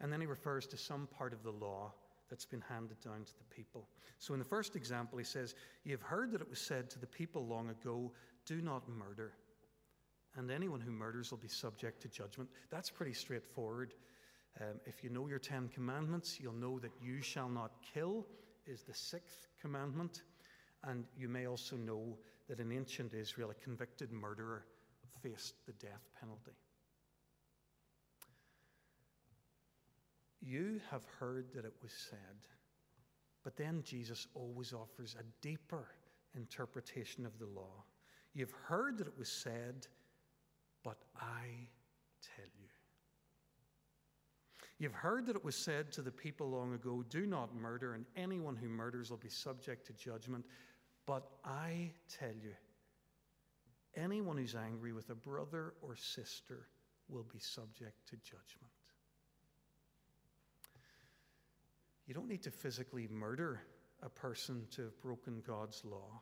And 0.00 0.12
then 0.12 0.20
he 0.20 0.26
refers 0.26 0.66
to 0.68 0.76
some 0.76 1.08
part 1.08 1.32
of 1.32 1.42
the 1.42 1.52
law 1.52 1.92
that's 2.30 2.46
been 2.46 2.62
handed 2.68 3.00
down 3.00 3.24
to 3.24 3.32
the 3.38 3.54
people. 3.54 3.88
So 4.18 4.32
in 4.32 4.38
the 4.38 4.46
first 4.46 4.76
example, 4.76 5.18
he 5.18 5.24
says, 5.24 5.54
You 5.84 5.92
have 5.92 6.02
heard 6.02 6.32
that 6.32 6.40
it 6.40 6.48
was 6.48 6.60
said 6.60 6.88
to 6.90 6.98
the 6.98 7.06
people 7.06 7.46
long 7.46 7.68
ago, 7.68 8.12
Do 8.46 8.62
not 8.62 8.88
murder. 8.88 9.32
And 10.36 10.50
anyone 10.50 10.80
who 10.80 10.92
murders 10.92 11.30
will 11.30 11.38
be 11.38 11.48
subject 11.48 12.00
to 12.02 12.08
judgment. 12.08 12.48
That's 12.70 12.88
pretty 12.88 13.14
straightforward. 13.14 13.94
Um, 14.60 14.80
if 14.86 15.02
you 15.02 15.10
know 15.10 15.26
your 15.26 15.40
Ten 15.40 15.68
Commandments, 15.68 16.38
you'll 16.40 16.52
know 16.52 16.78
that 16.78 16.92
you 17.02 17.20
shall 17.20 17.48
not 17.48 17.72
kill 17.94 18.26
is 18.66 18.82
the 18.82 18.94
sixth 18.94 19.48
commandment. 19.60 20.22
And 20.84 21.04
you 21.16 21.28
may 21.28 21.46
also 21.46 21.76
know 21.76 22.16
that 22.48 22.60
in 22.60 22.72
ancient 22.72 23.12
Israel, 23.12 23.50
a 23.50 23.54
convicted 23.54 24.12
murderer 24.12 24.64
faced 25.22 25.54
the 25.66 25.72
death 25.72 26.08
penalty. 26.18 26.52
You 30.40 30.80
have 30.90 31.04
heard 31.18 31.52
that 31.54 31.64
it 31.64 31.74
was 31.82 31.92
said. 31.92 32.48
But 33.42 33.56
then 33.56 33.82
Jesus 33.82 34.26
always 34.34 34.72
offers 34.72 35.16
a 35.18 35.24
deeper 35.40 35.88
interpretation 36.34 37.26
of 37.26 37.38
the 37.38 37.46
law. 37.46 37.84
You've 38.34 38.54
heard 38.66 38.98
that 38.98 39.06
it 39.06 39.18
was 39.18 39.30
said, 39.30 39.86
but 40.84 40.98
I 41.16 41.68
tell 42.36 42.46
you. 42.58 42.68
You've 44.78 44.94
heard 44.94 45.26
that 45.26 45.36
it 45.36 45.44
was 45.44 45.56
said 45.56 45.92
to 45.92 46.02
the 46.02 46.10
people 46.10 46.48
long 46.48 46.72
ago, 46.72 47.04
Do 47.10 47.26
not 47.26 47.54
murder, 47.54 47.94
and 47.94 48.06
anyone 48.16 48.56
who 48.56 48.68
murders 48.68 49.10
will 49.10 49.18
be 49.18 49.28
subject 49.28 49.86
to 49.86 49.92
judgment. 49.92 50.46
But 51.06 51.28
I 51.44 51.90
tell 52.08 52.32
you, 52.32 52.54
anyone 53.94 54.38
who's 54.38 54.54
angry 54.54 54.92
with 54.92 55.10
a 55.10 55.14
brother 55.14 55.74
or 55.82 55.96
sister 55.96 56.68
will 57.08 57.26
be 57.30 57.40
subject 57.40 58.08
to 58.08 58.16
judgment. 58.16 58.72
You 62.10 62.14
don't 62.14 62.28
need 62.28 62.42
to 62.42 62.50
physically 62.50 63.06
murder 63.06 63.60
a 64.02 64.08
person 64.08 64.66
to 64.72 64.82
have 64.82 65.00
broken 65.00 65.44
God's 65.46 65.84
law. 65.84 66.20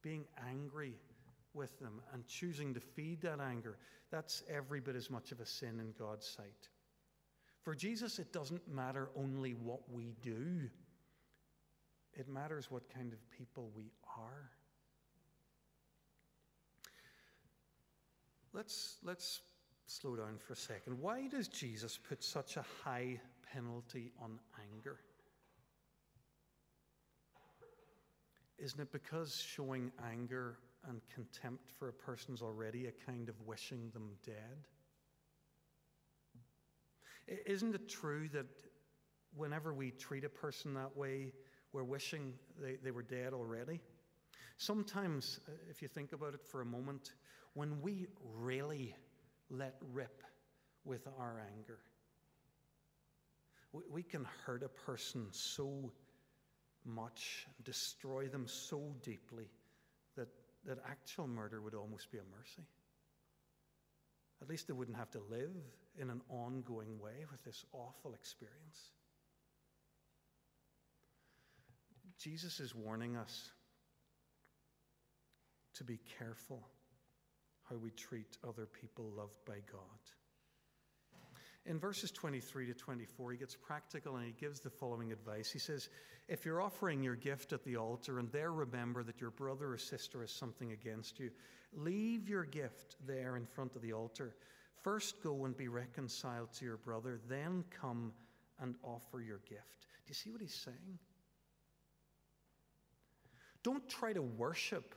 Being 0.00 0.24
angry 0.48 0.94
with 1.52 1.78
them 1.78 2.00
and 2.14 2.26
choosing 2.26 2.72
to 2.72 2.80
feed 2.80 3.20
that 3.20 3.38
anger, 3.38 3.76
that's 4.10 4.42
every 4.48 4.80
bit 4.80 4.96
as 4.96 5.10
much 5.10 5.30
of 5.30 5.40
a 5.40 5.44
sin 5.44 5.78
in 5.78 5.92
God's 5.98 6.26
sight. 6.26 6.70
For 7.60 7.74
Jesus, 7.74 8.18
it 8.18 8.32
doesn't 8.32 8.66
matter 8.66 9.10
only 9.14 9.50
what 9.52 9.80
we 9.92 10.14
do, 10.22 10.70
it 12.14 12.26
matters 12.26 12.70
what 12.70 12.88
kind 12.94 13.12
of 13.12 13.18
people 13.30 13.70
we 13.76 13.92
are. 14.16 14.52
Let's, 18.54 18.96
let's 19.04 19.42
slow 19.86 20.16
down 20.16 20.38
for 20.38 20.54
a 20.54 20.56
second. 20.56 20.98
Why 20.98 21.28
does 21.28 21.48
Jesus 21.48 21.98
put 21.98 22.24
such 22.24 22.56
a 22.56 22.64
high 22.82 23.20
penalty 23.52 24.12
on 24.20 24.38
anger? 24.72 24.98
Isn't 28.58 28.80
it 28.80 28.92
because 28.92 29.40
showing 29.40 29.90
anger 30.10 30.58
and 30.88 31.00
contempt 31.12 31.72
for 31.78 31.88
a 31.88 31.92
person's 31.92 32.42
already 32.42 32.86
a 32.86 32.92
kind 32.92 33.28
of 33.28 33.34
wishing 33.44 33.90
them 33.92 34.10
dead? 34.24 34.66
Isn't 37.46 37.74
it 37.74 37.88
true 37.88 38.28
that 38.32 38.46
whenever 39.34 39.72
we 39.72 39.90
treat 39.90 40.24
a 40.24 40.28
person 40.28 40.74
that 40.74 40.96
way, 40.96 41.32
we're 41.72 41.84
wishing 41.84 42.34
they, 42.60 42.76
they 42.82 42.90
were 42.90 43.02
dead 43.02 43.32
already? 43.32 43.80
Sometimes, 44.58 45.40
uh, 45.48 45.52
if 45.70 45.82
you 45.82 45.88
think 45.88 46.12
about 46.12 46.34
it 46.34 46.44
for 46.44 46.60
a 46.60 46.64
moment, 46.64 47.14
when 47.54 47.80
we 47.80 48.06
really 48.34 48.94
let 49.50 49.74
rip 49.92 50.22
with 50.84 51.06
our 51.18 51.42
anger, 51.56 51.78
we, 53.72 53.82
we 53.90 54.02
can 54.02 54.26
hurt 54.44 54.62
a 54.62 54.68
person 54.68 55.26
so 55.30 55.92
much, 56.84 57.46
destroy 57.64 58.28
them 58.28 58.46
so 58.46 58.94
deeply, 59.02 59.48
that, 60.16 60.28
that 60.66 60.78
actual 60.88 61.26
murder 61.26 61.60
would 61.60 61.74
almost 61.74 62.10
be 62.10 62.18
a 62.18 62.36
mercy. 62.36 62.66
At 64.40 64.48
least 64.48 64.66
they 64.66 64.72
wouldn't 64.72 64.96
have 64.96 65.10
to 65.12 65.20
live 65.30 65.54
in 65.98 66.10
an 66.10 66.20
ongoing 66.28 66.98
way 66.98 67.24
with 67.30 67.44
this 67.44 67.64
awful 67.72 68.14
experience. 68.14 68.90
Jesus 72.18 72.60
is 72.60 72.74
warning 72.74 73.16
us 73.16 73.50
to 75.74 75.84
be 75.84 75.98
careful 76.18 76.62
how 77.68 77.76
we 77.76 77.90
treat 77.90 78.36
other 78.46 78.66
people 78.66 79.10
loved 79.16 79.44
by 79.46 79.58
God. 79.70 80.00
In 81.64 81.78
verses 81.78 82.10
23 82.10 82.66
to 82.66 82.74
24, 82.74 83.32
he 83.32 83.38
gets 83.38 83.54
practical 83.54 84.16
and 84.16 84.26
he 84.26 84.32
gives 84.32 84.60
the 84.60 84.70
following 84.70 85.12
advice. 85.12 85.50
He 85.50 85.60
says, 85.60 85.88
If 86.28 86.44
you're 86.44 86.60
offering 86.60 87.02
your 87.02 87.14
gift 87.14 87.52
at 87.52 87.62
the 87.64 87.76
altar 87.76 88.18
and 88.18 88.30
there 88.32 88.52
remember 88.52 89.04
that 89.04 89.20
your 89.20 89.30
brother 89.30 89.72
or 89.72 89.78
sister 89.78 90.22
has 90.22 90.32
something 90.32 90.72
against 90.72 91.20
you, 91.20 91.30
leave 91.72 92.28
your 92.28 92.44
gift 92.44 92.96
there 93.06 93.36
in 93.36 93.46
front 93.46 93.76
of 93.76 93.82
the 93.82 93.92
altar. 93.92 94.34
First 94.82 95.22
go 95.22 95.44
and 95.44 95.56
be 95.56 95.68
reconciled 95.68 96.52
to 96.54 96.64
your 96.64 96.78
brother, 96.78 97.20
then 97.28 97.64
come 97.70 98.12
and 98.60 98.74
offer 98.82 99.20
your 99.20 99.38
gift. 99.48 99.86
Do 100.04 100.08
you 100.08 100.14
see 100.14 100.30
what 100.30 100.40
he's 100.40 100.54
saying? 100.54 100.98
Don't 103.62 103.88
try 103.88 104.12
to 104.12 104.22
worship 104.22 104.96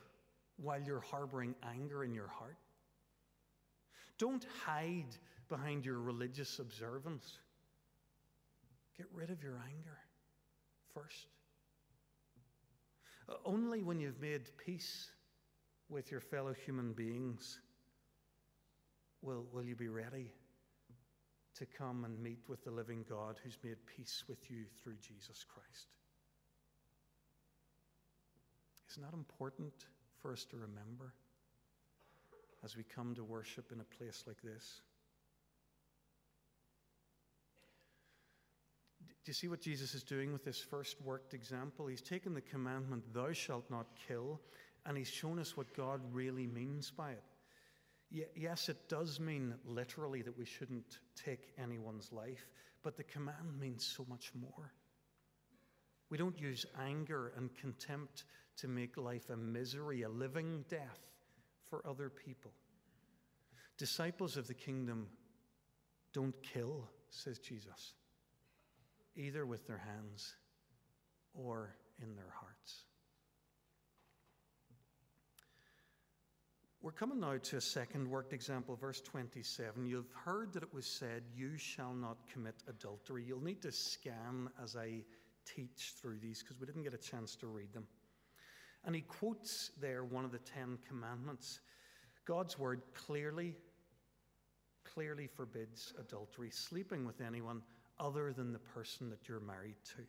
while 0.56 0.80
you're 0.80 1.04
harboring 1.12 1.54
anger 1.62 2.02
in 2.02 2.12
your 2.12 2.26
heart. 2.26 2.56
Don't 4.18 4.44
hide 4.64 5.16
behind 5.48 5.84
your 5.84 5.98
religious 5.98 6.58
observance. 6.58 7.38
Get 8.96 9.06
rid 9.12 9.30
of 9.30 9.42
your 9.42 9.60
anger 9.74 9.98
first. 10.94 11.26
Uh, 13.28 13.34
only 13.44 13.82
when 13.82 14.00
you've 14.00 14.20
made 14.20 14.42
peace 14.64 15.10
with 15.88 16.10
your 16.10 16.20
fellow 16.20 16.54
human 16.64 16.92
beings 16.92 17.58
will, 19.22 19.44
will 19.52 19.64
you 19.64 19.76
be 19.76 19.88
ready 19.88 20.32
to 21.56 21.66
come 21.66 22.04
and 22.04 22.22
meet 22.22 22.40
with 22.48 22.62
the 22.64 22.70
living 22.70 23.04
God 23.08 23.36
who's 23.42 23.58
made 23.64 23.76
peace 23.86 24.24
with 24.28 24.50
you 24.50 24.64
through 24.82 24.96
Jesus 25.00 25.44
Christ. 25.44 25.88
Isn't 28.90 29.02
that 29.02 29.14
important 29.14 29.72
for 30.20 30.32
us 30.32 30.44
to 30.50 30.56
remember 30.56 31.14
as 32.62 32.76
we 32.76 32.82
come 32.82 33.14
to 33.14 33.24
worship 33.24 33.72
in 33.72 33.80
a 33.80 33.96
place 33.96 34.24
like 34.26 34.40
this? 34.42 34.82
Do 39.26 39.30
you 39.30 39.34
see 39.34 39.48
what 39.48 39.60
Jesus 39.60 39.92
is 39.92 40.04
doing 40.04 40.32
with 40.32 40.44
this 40.44 40.60
first 40.60 41.02
worked 41.02 41.34
example? 41.34 41.88
He's 41.88 42.00
taken 42.00 42.32
the 42.32 42.40
commandment, 42.40 43.12
Thou 43.12 43.32
shalt 43.32 43.68
not 43.68 43.88
kill, 44.06 44.40
and 44.86 44.96
he's 44.96 45.08
shown 45.08 45.40
us 45.40 45.56
what 45.56 45.76
God 45.76 46.00
really 46.12 46.46
means 46.46 46.92
by 46.92 47.10
it. 47.10 47.24
Yes, 48.36 48.68
it 48.68 48.88
does 48.88 49.18
mean 49.18 49.56
literally 49.64 50.22
that 50.22 50.38
we 50.38 50.44
shouldn't 50.44 51.00
take 51.24 51.52
anyone's 51.58 52.12
life, 52.12 52.46
but 52.84 52.96
the 52.96 53.02
command 53.02 53.58
means 53.58 53.84
so 53.84 54.06
much 54.08 54.30
more. 54.32 54.72
We 56.08 56.18
don't 56.18 56.40
use 56.40 56.64
anger 56.80 57.32
and 57.36 57.52
contempt 57.56 58.22
to 58.58 58.68
make 58.68 58.96
life 58.96 59.28
a 59.28 59.36
misery, 59.36 60.02
a 60.02 60.08
living 60.08 60.64
death 60.68 61.00
for 61.68 61.84
other 61.84 62.10
people. 62.10 62.52
Disciples 63.76 64.36
of 64.36 64.46
the 64.46 64.54
kingdom 64.54 65.08
don't 66.12 66.40
kill, 66.44 66.88
says 67.10 67.40
Jesus, 67.40 67.94
either 69.16 69.46
with 69.46 69.66
their 69.66 69.78
hands 69.78 70.34
or 71.34 71.74
in 72.02 72.14
their 72.14 72.32
hearts. 72.40 72.84
We're 76.82 76.92
coming 76.92 77.18
now 77.18 77.36
to 77.36 77.56
a 77.56 77.60
second 77.60 78.08
worked 78.08 78.32
example, 78.32 78.76
verse 78.76 79.00
27. 79.00 79.86
You've 79.86 80.12
heard 80.24 80.52
that 80.52 80.62
it 80.62 80.72
was 80.72 80.86
said, 80.86 81.24
You 81.34 81.56
shall 81.56 81.92
not 81.92 82.18
commit 82.32 82.54
adultery. 82.68 83.24
You'll 83.24 83.42
need 83.42 83.60
to 83.62 83.72
scan 83.72 84.50
as 84.62 84.76
I 84.76 85.02
teach 85.44 85.94
through 86.00 86.18
these 86.18 86.42
because 86.42 86.60
we 86.60 86.66
didn't 86.66 86.84
get 86.84 86.94
a 86.94 86.98
chance 86.98 87.34
to 87.36 87.48
read 87.48 87.72
them. 87.72 87.88
And 88.84 88.94
he 88.94 89.00
quotes 89.00 89.72
there 89.80 90.04
one 90.04 90.24
of 90.24 90.30
the 90.30 90.38
Ten 90.38 90.78
Commandments. 90.86 91.58
God's 92.24 92.56
word 92.56 92.82
clearly, 92.94 93.56
clearly 94.84 95.26
forbids 95.26 95.92
adultery, 95.98 96.50
sleeping 96.50 97.04
with 97.04 97.20
anyone 97.20 97.62
other 97.98 98.32
than 98.32 98.52
the 98.52 98.58
person 98.58 99.10
that 99.10 99.28
you're 99.28 99.40
married 99.40 99.76
to. 99.96 100.02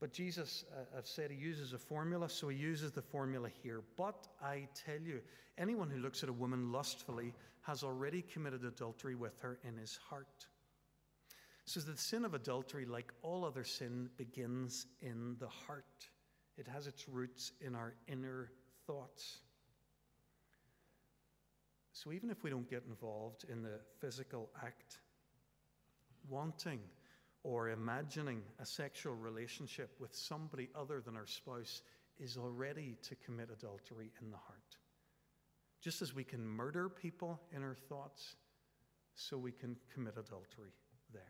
But 0.00 0.12
Jesus, 0.12 0.64
uh, 0.76 0.98
I've 0.98 1.06
said, 1.06 1.30
he 1.30 1.36
uses 1.36 1.72
a 1.72 1.78
formula, 1.78 2.28
so 2.28 2.48
he 2.48 2.56
uses 2.56 2.90
the 2.90 3.02
formula 3.02 3.48
here. 3.62 3.82
But 3.96 4.26
I 4.42 4.66
tell 4.74 5.00
you, 5.00 5.20
anyone 5.58 5.88
who 5.90 6.00
looks 6.00 6.24
at 6.24 6.28
a 6.28 6.32
woman 6.32 6.72
lustfully 6.72 7.32
has 7.60 7.84
already 7.84 8.22
committed 8.22 8.64
adultery 8.64 9.14
with 9.14 9.38
her 9.40 9.60
in 9.62 9.76
his 9.76 9.96
heart. 10.10 10.46
So 11.66 11.78
the 11.78 11.96
sin 11.96 12.24
of 12.24 12.34
adultery, 12.34 12.84
like 12.84 13.12
all 13.22 13.44
other 13.44 13.62
sin, 13.62 14.10
begins 14.16 14.86
in 15.00 15.36
the 15.38 15.46
heart. 15.46 15.84
It 16.58 16.66
has 16.66 16.88
its 16.88 17.08
roots 17.08 17.52
in 17.60 17.76
our 17.76 17.94
inner 18.08 18.50
thoughts. 18.86 19.38
So 21.92 22.12
even 22.12 22.30
if 22.30 22.42
we 22.42 22.50
don't 22.50 22.68
get 22.68 22.82
involved 22.88 23.44
in 23.48 23.62
the 23.62 23.78
physical 24.00 24.50
act, 24.60 24.98
wanting 26.28 26.80
or 27.44 27.70
imagining 27.70 28.42
a 28.60 28.66
sexual 28.66 29.14
relationship 29.14 29.90
with 29.98 30.14
somebody 30.14 30.68
other 30.74 31.00
than 31.00 31.16
our 31.16 31.26
spouse 31.26 31.82
is 32.18 32.36
already 32.36 32.96
to 33.02 33.16
commit 33.16 33.50
adultery 33.50 34.12
in 34.20 34.30
the 34.30 34.36
heart. 34.36 34.76
Just 35.80 36.02
as 36.02 36.14
we 36.14 36.22
can 36.22 36.46
murder 36.46 36.88
people 36.88 37.40
in 37.54 37.62
our 37.62 37.76
thoughts, 37.88 38.36
so 39.14 39.36
we 39.36 39.52
can 39.52 39.76
commit 39.92 40.14
adultery 40.16 40.72
there. 41.12 41.22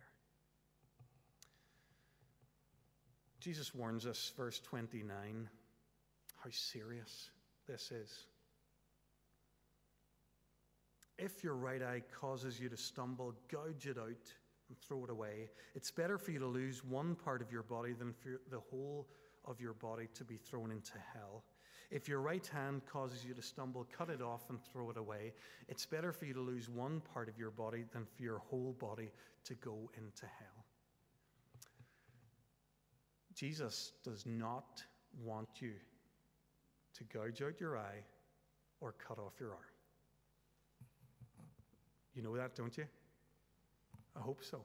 Jesus 3.40 3.75
warns 3.75 4.06
us, 4.06 4.32
verse 4.37 4.61
29, 4.61 5.49
how 6.37 6.50
serious 6.50 7.30
this 7.66 7.90
is. 7.90 8.26
If 11.18 11.42
your 11.42 11.54
right 11.54 11.82
eye 11.82 12.02
causes 12.20 12.61
you 12.61 12.68
to 12.68 12.76
stumble, 12.76 13.34
gouge 13.50 13.87
it 13.87 13.99
out 13.99 14.32
and 14.73 14.81
throw 14.81 15.05
it 15.05 15.11
away. 15.11 15.50
It's 15.75 15.91
better 15.91 16.17
for 16.17 16.31
you 16.31 16.38
to 16.38 16.47
lose 16.47 16.83
one 16.83 17.14
part 17.14 17.43
of 17.43 17.52
your 17.52 17.62
body 17.62 17.93
than 17.93 18.14
for 18.14 18.41
the 18.50 18.61
whole 18.71 19.07
of 19.45 19.61
your 19.61 19.75
body 19.75 20.09
to 20.14 20.25
be 20.25 20.37
thrown 20.37 20.71
into 20.71 20.93
hell. 21.12 21.45
If 21.91 22.09
your 22.09 22.21
right 22.21 22.47
hand 22.47 22.81
causes 22.91 23.23
you 23.23 23.35
to 23.35 23.43
stumble, 23.43 23.87
cut 23.97 24.09
it 24.09 24.23
off 24.23 24.49
and 24.49 24.59
throw 24.73 24.88
it 24.88 24.97
away. 24.97 25.35
It's 25.69 25.85
better 25.85 26.11
for 26.11 26.25
you 26.25 26.33
to 26.33 26.41
lose 26.41 26.71
one 26.71 27.02
part 27.12 27.29
of 27.29 27.38
your 27.38 27.50
body 27.50 27.85
than 27.93 28.07
for 28.07 28.23
your 28.23 28.38
whole 28.38 28.75
body 28.81 29.11
to 29.45 29.55
go 29.57 29.91
into 29.99 30.23
hell. 30.23 30.64
Jesus 33.35 33.93
does 34.02 34.25
not 34.25 34.83
want 35.23 35.49
you 35.61 35.73
to 36.95 37.05
gouge 37.05 37.43
out 37.43 37.61
your 37.61 37.76
eye 37.76 38.02
or 38.80 38.95
cut 39.06 39.19
off 39.19 39.35
your 39.39 39.50
arm. 39.50 39.61
You 42.15 42.23
know 42.23 42.37
that, 42.37 42.54
don't 42.54 42.76
you? 42.76 42.85
I 44.16 44.20
hope 44.20 44.42
so. 44.42 44.64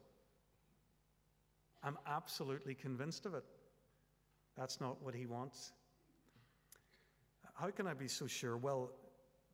I'm 1.84 1.98
absolutely 2.08 2.74
convinced 2.74 3.26
of 3.26 3.34
it. 3.34 3.44
That's 4.58 4.82
not 4.82 5.02
what 5.02 5.14
he 5.14 5.26
wants. 5.26 5.72
How 7.54 7.70
can 7.70 7.88
I 7.88 7.94
be 7.94 8.08
so 8.08 8.28
sure? 8.28 8.58
Well, 8.58 8.92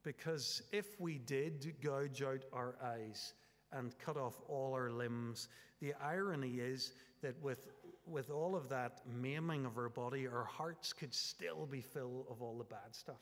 because 0.04 0.62
if 0.72 1.00
we 1.00 1.18
did 1.18 1.76
gouge 1.82 2.22
out 2.22 2.44
our 2.52 2.76
eyes 2.84 3.34
and 3.72 3.98
cut 3.98 4.18
off 4.18 4.42
all 4.48 4.74
our 4.74 4.92
limbs, 4.92 5.48
the 5.82 5.94
irony 6.02 6.60
is 6.60 6.94
that 7.22 7.42
with, 7.42 7.68
with 8.06 8.30
all 8.30 8.56
of 8.56 8.70
that 8.70 9.02
maiming 9.08 9.66
of 9.66 9.78
our 9.78 9.90
body, 9.90 10.28
our 10.28 10.44
hearts 10.44 10.92
could 10.92 11.14
still 11.14 11.66
be 11.66 11.82
full 11.82 12.26
of 12.30 12.42
all 12.42 12.58
the 12.58 12.64
bad 12.64 12.94
stuff. 12.94 13.22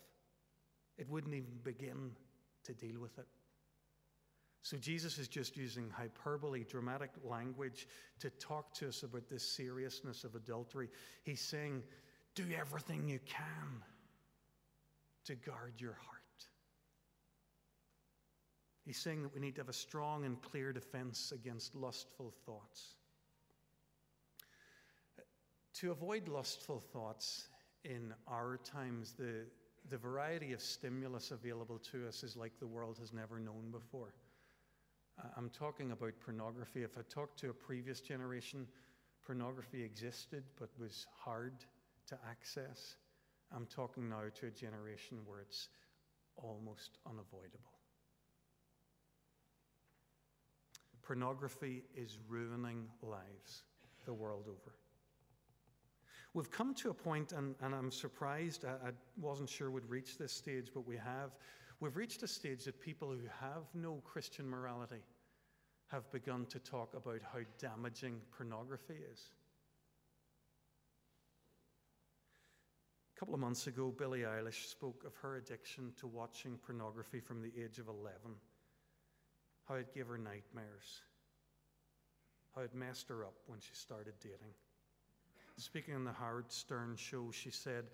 It 0.98 1.10
wouldn't 1.10 1.34
even 1.34 1.60
begin 1.64 2.12
to 2.64 2.74
deal 2.74 3.00
with 3.00 3.18
it. 3.18 3.28
So 4.64 4.78
Jesus 4.78 5.18
is 5.18 5.28
just 5.28 5.58
using 5.58 5.90
hyperbole, 5.90 6.64
dramatic 6.64 7.10
language 7.24 7.88
to 8.20 8.30
talk 8.30 8.74
to 8.76 8.88
us 8.88 9.04
about 9.04 9.28
this 9.28 9.44
seriousness 9.44 10.24
of 10.24 10.36
adultery. 10.36 10.90
He's 11.24 11.42
saying, 11.42 11.84
do 12.36 12.44
everything 12.58 13.08
you 13.08 13.20
can 13.26 13.84
to 15.26 15.36
guard 15.36 15.74
your 15.78 15.94
heart. 15.94 16.20
He's 18.86 18.98
saying 18.98 19.24
that 19.24 19.34
we 19.34 19.40
need 19.40 19.56
to 19.56 19.62
have 19.62 19.70
a 19.70 19.74
strong 19.74 20.26
and 20.26 20.42
clear 20.42 20.74
defense 20.74 21.32
against 21.34 21.76
lustful 21.76 22.34
thoughts. 22.46 22.96
To 25.76 25.92
avoid 25.92 26.28
lustful 26.28 26.80
thoughts 26.80 27.48
in 27.84 28.14
our 28.28 28.60
times, 28.64 29.14
the, 29.18 29.46
the 29.90 29.98
variety 29.98 30.54
of 30.54 30.62
stimulus 30.62 31.32
available 31.32 31.80
to 31.92 32.08
us 32.08 32.24
is 32.24 32.36
like 32.36 32.60
the 32.60 32.68
world 32.68 32.98
has 33.00 33.14
never 33.14 33.40
known 33.40 33.72
before. 33.72 34.14
I'm 35.38 35.50
talking 35.50 35.92
about 35.92 36.14
pornography. 36.24 36.84
If 36.84 36.98
I 36.98 37.02
talked 37.10 37.40
to 37.40 37.50
a 37.50 37.54
previous 37.54 38.02
generation, 38.02 38.68
pornography 39.26 39.84
existed 39.84 40.44
but 40.60 40.70
was 40.80 41.06
hard 41.14 41.54
to 42.08 42.18
access. 42.30 42.96
I'm 43.56 43.66
talking 43.66 44.10
now 44.10 44.24
to 44.40 44.48
a 44.48 44.52
generation 44.52 45.20
where 45.26 45.40
it's 45.42 45.70
almost 46.38 46.98
unavoidable. 47.06 47.60
Pornography 51.02 51.84
is 51.96 52.18
ruining 52.28 52.88
lives 53.02 53.64
the 54.06 54.14
world 54.14 54.46
over. 54.48 54.76
We've 56.34 56.50
come 56.50 56.74
to 56.76 56.90
a 56.92 56.94
point, 56.94 57.34
and, 57.34 57.56
and 57.62 57.76
I'm 57.76 57.92
surprised, 57.92 58.64
I, 58.64 58.88
I 58.88 58.92
wasn't 59.20 59.50
sure 59.50 59.70
we'd 59.70 59.86
reach 59.86 60.18
this 60.18 60.32
stage, 60.32 60.72
but 60.74 60.88
we 60.88 60.96
have, 60.96 61.32
We've 61.82 61.98
reached 61.98 62.22
a 62.22 62.28
stage 62.28 62.66
that 62.66 62.80
people 62.80 63.10
who 63.10 63.28
have 63.40 63.64
no 63.74 64.04
Christian 64.06 64.48
morality 64.48 65.02
have 65.88 66.10
begun 66.12 66.46
to 66.46 66.60
talk 66.60 66.94
about 66.94 67.22
how 67.34 67.40
damaging 67.58 68.22
pornography 68.38 69.00
is. 69.12 69.32
A 73.16 73.20
couple 73.20 73.34
of 73.34 73.40
months 73.40 73.66
ago, 73.66 73.92
Billie 73.98 74.20
Eilish 74.20 74.68
spoke 74.68 75.04
of 75.08 75.16
her 75.16 75.38
addiction 75.38 75.92
to 76.00 76.06
watching 76.06 76.60
pornography 76.64 77.20
from 77.20 77.42
the 77.42 77.52
age 77.60 77.80
of 77.80 77.88
11, 77.88 78.16
how 79.68 79.76
it 79.76 79.92
gave 79.92 80.06
her 80.06 80.20
nightmares, 80.20 81.02
how 82.56 82.62
it 82.62 82.76
messed 82.76 83.10
her 83.10 83.26
up 83.26 83.34
when 83.48 83.60
she 83.60 83.74
started 83.74 84.14
dating. 84.22 84.54
Speaking 85.58 85.96
on 85.96 86.04
the 86.04 86.14
Howard 86.14 86.52
Stern 86.52 86.96
show, 86.96 87.32
she 87.32 87.50
said, 87.50 87.86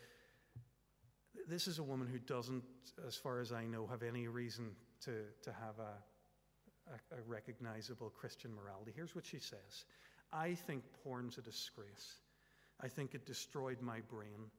this 1.48 1.68
is 1.68 1.80
a 1.80 1.84
woman 1.84 2.08
who 2.08 2.20
doesn't, 2.20 2.64
as 3.06 3.16
far 3.16 3.40
as 3.40 3.52
I 3.52 3.66
know, 3.66 3.88
have 3.88 4.04
any 4.04 4.28
reason 4.28 4.72
to, 5.02 5.12
to 5.44 5.52
have 5.52 5.80
a, 5.80 6.94
a, 6.94 7.20
a 7.20 7.22
recognizable 7.28 8.10
Christian 8.10 8.54
morality. 8.54 8.92
Here's 8.96 9.16
what 9.16 9.26
she 9.26 9.40
says 9.40 9.86
I 10.32 10.54
think 10.54 10.84
porn's 11.04 11.38
a 11.38 11.42
disgrace. 11.42 12.16
I 12.82 12.88
think 12.88 13.16
it 13.16 13.26
destroyed 13.26 13.82
my 13.82 14.00
brain. 14.02 14.52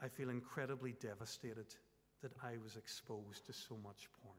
I 0.00 0.08
feel 0.08 0.30
incredibly 0.30 0.92
devastated 1.00 1.74
that 2.22 2.32
I 2.42 2.56
was 2.62 2.76
exposed 2.76 3.46
to 3.46 3.52
so 3.52 3.76
much 3.82 4.08
porn. 4.22 4.36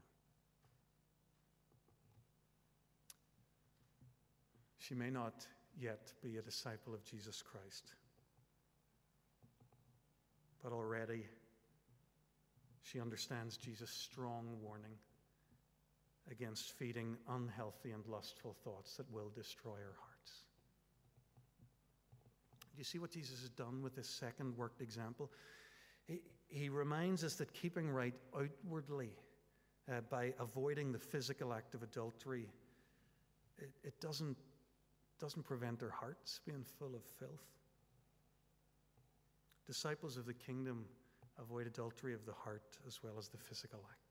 She 4.80 4.96
may 4.96 5.10
not 5.10 5.46
yet 5.80 6.14
be 6.24 6.38
a 6.38 6.42
disciple 6.42 6.94
of 6.94 7.04
Jesus 7.04 7.42
Christ, 7.42 7.92
but 10.64 10.72
already 10.72 11.26
she 12.90 13.02
understands 13.02 13.58
Jesus' 13.58 13.92
strong 13.92 14.48
warning 14.62 14.94
against 16.32 16.72
feeding 16.78 17.18
unhealthy 17.30 17.92
and 17.92 18.06
lustful 18.08 18.56
thoughts 18.64 18.96
that 18.96 19.12
will 19.12 19.30
destroy 19.36 19.72
our 19.72 19.96
hearts. 20.00 20.44
Do 22.74 22.80
you 22.80 22.84
see 22.84 23.00
what 23.00 23.12
Jesus 23.12 23.42
has 23.42 23.50
done 23.50 23.82
with 23.82 23.96
this 23.96 24.08
second 24.08 24.56
worked 24.56 24.82
example? 24.82 25.32
He, 26.06 26.22
he 26.48 26.70
reminds 26.70 27.24
us 27.24 27.36
that 27.36 27.54
keeping 27.54 27.90
right 27.90 28.14
outwardly 28.36 29.12
uh, 29.92 30.02
by 30.10 30.34
avoiding 30.40 30.92
the 30.92 31.00
physical 31.00 31.54
act 31.54 31.74
of 31.74 31.84
adultery, 31.84 32.48
it, 33.58 33.72
it 33.84 34.00
doesn't, 34.00 34.38
doesn't 35.20 35.44
prevent 35.44 35.82
our 35.82 35.90
hearts 35.90 36.40
being 36.46 36.64
full 36.78 36.94
of 36.96 37.04
filth. 37.20 37.48
Disciples 39.66 40.16
of 40.18 40.26
the 40.26 40.34
kingdom 40.34 40.86
avoid 41.40 41.68
adultery 41.68 42.14
of 42.14 42.26
the 42.26 42.34
heart 42.34 42.78
as 42.88 43.02
well 43.04 43.14
as 43.18 43.28
the 43.28 43.38
physical 43.38 43.80
act. 43.90 44.08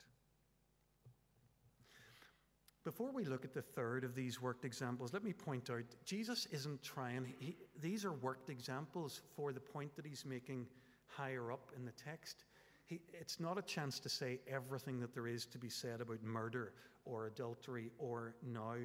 Before 2.84 3.10
we 3.10 3.24
look 3.24 3.44
at 3.44 3.52
the 3.52 3.62
third 3.62 4.04
of 4.04 4.14
these 4.14 4.40
worked 4.40 4.64
examples, 4.64 5.12
let 5.12 5.24
me 5.24 5.32
point 5.32 5.70
out 5.70 5.82
Jesus 6.04 6.46
isn't 6.52 6.84
trying, 6.84 7.34
he, 7.40 7.56
these 7.82 8.04
are 8.04 8.12
worked 8.12 8.48
examples 8.48 9.22
for 9.34 9.52
the 9.52 9.58
point 9.58 9.96
that 9.96 10.06
he's 10.06 10.24
making 10.24 10.66
higher 11.08 11.50
up 11.50 11.72
in 11.76 11.84
the 11.84 11.90
text. 11.92 12.44
He, 12.86 13.00
it's 13.12 13.40
not 13.40 13.58
a 13.58 13.62
chance 13.62 13.98
to 13.98 14.08
say 14.08 14.38
everything 14.48 15.00
that 15.00 15.12
there 15.12 15.26
is 15.26 15.46
to 15.46 15.58
be 15.58 15.68
said 15.68 16.00
about 16.00 16.22
murder 16.22 16.74
or 17.04 17.26
adultery 17.26 17.90
or 17.98 18.36
now 18.40 18.76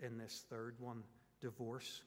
in 0.00 0.18
this 0.18 0.44
third 0.50 0.74
one, 0.80 1.04
divorce. 1.40 2.02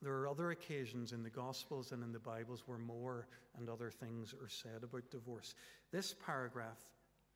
There 0.00 0.14
are 0.14 0.28
other 0.28 0.52
occasions 0.52 1.12
in 1.12 1.22
the 1.22 1.30
Gospels 1.30 1.92
and 1.92 2.02
in 2.04 2.12
the 2.12 2.20
Bibles 2.20 2.62
where 2.66 2.78
more 2.78 3.26
and 3.56 3.68
other 3.68 3.90
things 3.90 4.32
are 4.32 4.48
said 4.48 4.84
about 4.84 5.10
divorce. 5.10 5.54
This 5.90 6.14
paragraph 6.24 6.78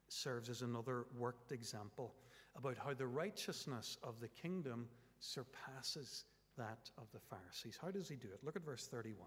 serves 0.08 0.48
as 0.48 0.62
another 0.62 1.06
worked 1.18 1.50
example 1.50 2.14
about 2.56 2.76
how 2.78 2.94
the 2.94 3.06
righteousness 3.06 3.96
of 4.02 4.20
the 4.20 4.28
kingdom 4.28 4.86
surpasses 5.18 6.24
that 6.56 6.90
of 6.98 7.10
the 7.12 7.18
Pharisees. 7.18 7.78
How 7.80 7.90
does 7.90 8.08
he 8.08 8.16
do 8.16 8.28
it? 8.28 8.44
Look 8.44 8.56
at 8.56 8.64
verse 8.64 8.86
31. 8.86 9.26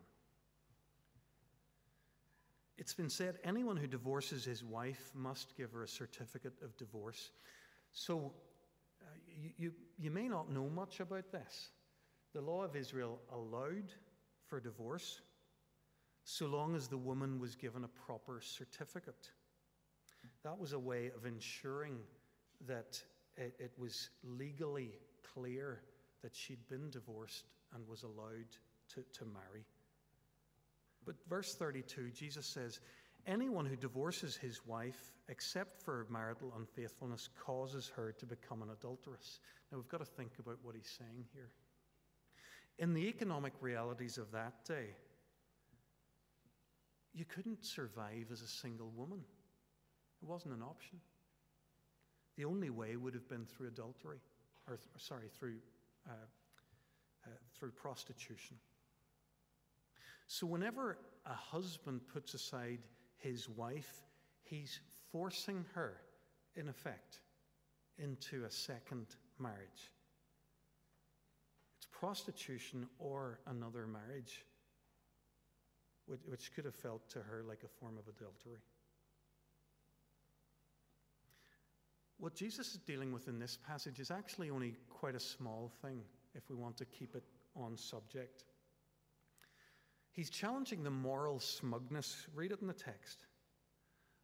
It's 2.78 2.94
been 2.94 3.10
said 3.10 3.40
anyone 3.44 3.78
who 3.78 3.88
divorces 3.88 4.46
his 4.46 4.64
wife 4.64 5.12
must 5.14 5.56
give 5.58 5.72
her 5.72 5.84
a 5.84 5.88
certificate 5.88 6.54
of 6.62 6.76
divorce. 6.78 7.32
So 7.94 8.34
uh, 9.02 9.06
you, 9.28 9.50
you, 9.58 9.72
you 9.98 10.12
may 10.12 10.28
not 10.28 10.52
know 10.52 10.70
much 10.70 11.00
about 11.00 11.32
this. 11.32 11.70
The 12.36 12.42
law 12.42 12.64
of 12.64 12.76
Israel 12.76 13.22
allowed 13.32 13.94
for 14.46 14.60
divorce 14.60 15.22
so 16.26 16.48
long 16.48 16.76
as 16.76 16.90
the 16.90 16.98
woman 16.98 17.40
was 17.40 17.56
given 17.56 17.86
a 17.86 17.88
proper 17.88 18.42
certificate. 18.42 19.32
That 20.44 20.60
was 20.60 20.74
a 20.74 20.80
way 20.80 21.12
of 21.16 21.26
ensuring 21.26 21.98
that 22.68 23.02
it, 23.38 23.56
it 23.58 23.72
was 23.78 24.10
legally 24.22 24.92
clear 25.34 25.80
that 26.24 26.36
she'd 26.36 26.68
been 26.68 26.90
divorced 26.90 27.46
and 27.74 27.88
was 27.88 28.04
allowed 28.04 28.52
to, 28.96 29.06
to 29.14 29.24
marry. 29.24 29.64
But 31.06 31.16
verse 31.30 31.56
32, 31.56 32.12
Jesus 32.12 32.46
says, 32.46 32.82
Anyone 33.28 33.66
who 33.66 33.78
divorces 33.78 34.36
his 34.36 34.60
wife, 34.68 35.14
except 35.30 35.82
for 35.82 36.06
marital 36.10 36.54
unfaithfulness, 36.58 37.30
causes 37.40 37.90
her 37.96 38.12
to 38.12 38.26
become 38.26 38.62
an 38.62 38.72
adulteress. 38.72 39.40
Now 39.72 39.78
we've 39.78 39.88
got 39.88 40.02
to 40.02 40.06
think 40.06 40.32
about 40.38 40.58
what 40.64 40.76
he's 40.76 40.94
saying 41.00 41.24
here. 41.34 41.52
In 42.78 42.94
the 42.94 43.08
economic 43.08 43.54
realities 43.62 44.18
of 44.18 44.32
that 44.32 44.66
day, 44.66 44.88
you 47.14 47.24
couldn't 47.24 47.64
survive 47.64 48.28
as 48.32 48.42
a 48.42 48.48
single 48.48 48.92
woman, 48.96 49.20
it 50.22 50.28
wasn't 50.28 50.54
an 50.54 50.62
option. 50.62 51.00
The 52.36 52.44
only 52.44 52.70
way 52.70 52.98
would 52.98 53.14
have 53.14 53.30
been 53.30 53.46
through 53.46 53.68
adultery, 53.68 54.20
or 54.68 54.78
sorry, 54.98 55.30
through, 55.40 55.56
uh, 56.08 56.12
uh, 57.26 57.30
through 57.58 57.72
prostitution. 57.72 58.58
So, 60.28 60.46
whenever 60.46 60.98
a 61.26 61.34
husband 61.34 62.02
puts 62.12 62.34
aside 62.34 62.80
his 63.18 63.48
wife, 63.48 64.02
he's 64.44 64.82
forcing 65.12 65.64
her, 65.74 66.02
in 66.56 66.68
effect, 66.68 67.22
into 67.98 68.44
a 68.44 68.52
second 68.52 69.08
marriage. 69.40 69.92
Prostitution 72.06 72.86
or 73.00 73.40
another 73.48 73.88
marriage, 73.88 74.46
which 76.06 76.54
could 76.54 76.64
have 76.64 76.76
felt 76.76 77.10
to 77.10 77.18
her 77.18 77.44
like 77.48 77.64
a 77.64 77.80
form 77.80 77.98
of 77.98 78.04
adultery. 78.08 78.60
What 82.20 82.36
Jesus 82.36 82.76
is 82.76 82.80
dealing 82.82 83.12
with 83.12 83.28
in 83.28 83.40
this 83.40 83.58
passage 83.68 84.00
is 84.00 84.12
actually 84.12 84.52
only 84.52 84.76
quite 84.88 85.16
a 85.16 85.20
small 85.20 85.72
thing 85.82 86.04
if 86.36 86.48
we 86.48 86.56
want 86.56 86.78
to 86.78 86.86
keep 86.86 87.16
it 87.16 87.24
on 87.56 87.76
subject. 87.76 88.44
He's 90.12 90.30
challenging 90.30 90.84
the 90.84 90.92
moral 90.92 91.40
smugness, 91.40 92.28
read 92.36 92.52
it 92.52 92.62
in 92.62 92.68
the 92.68 92.74
text, 92.74 93.26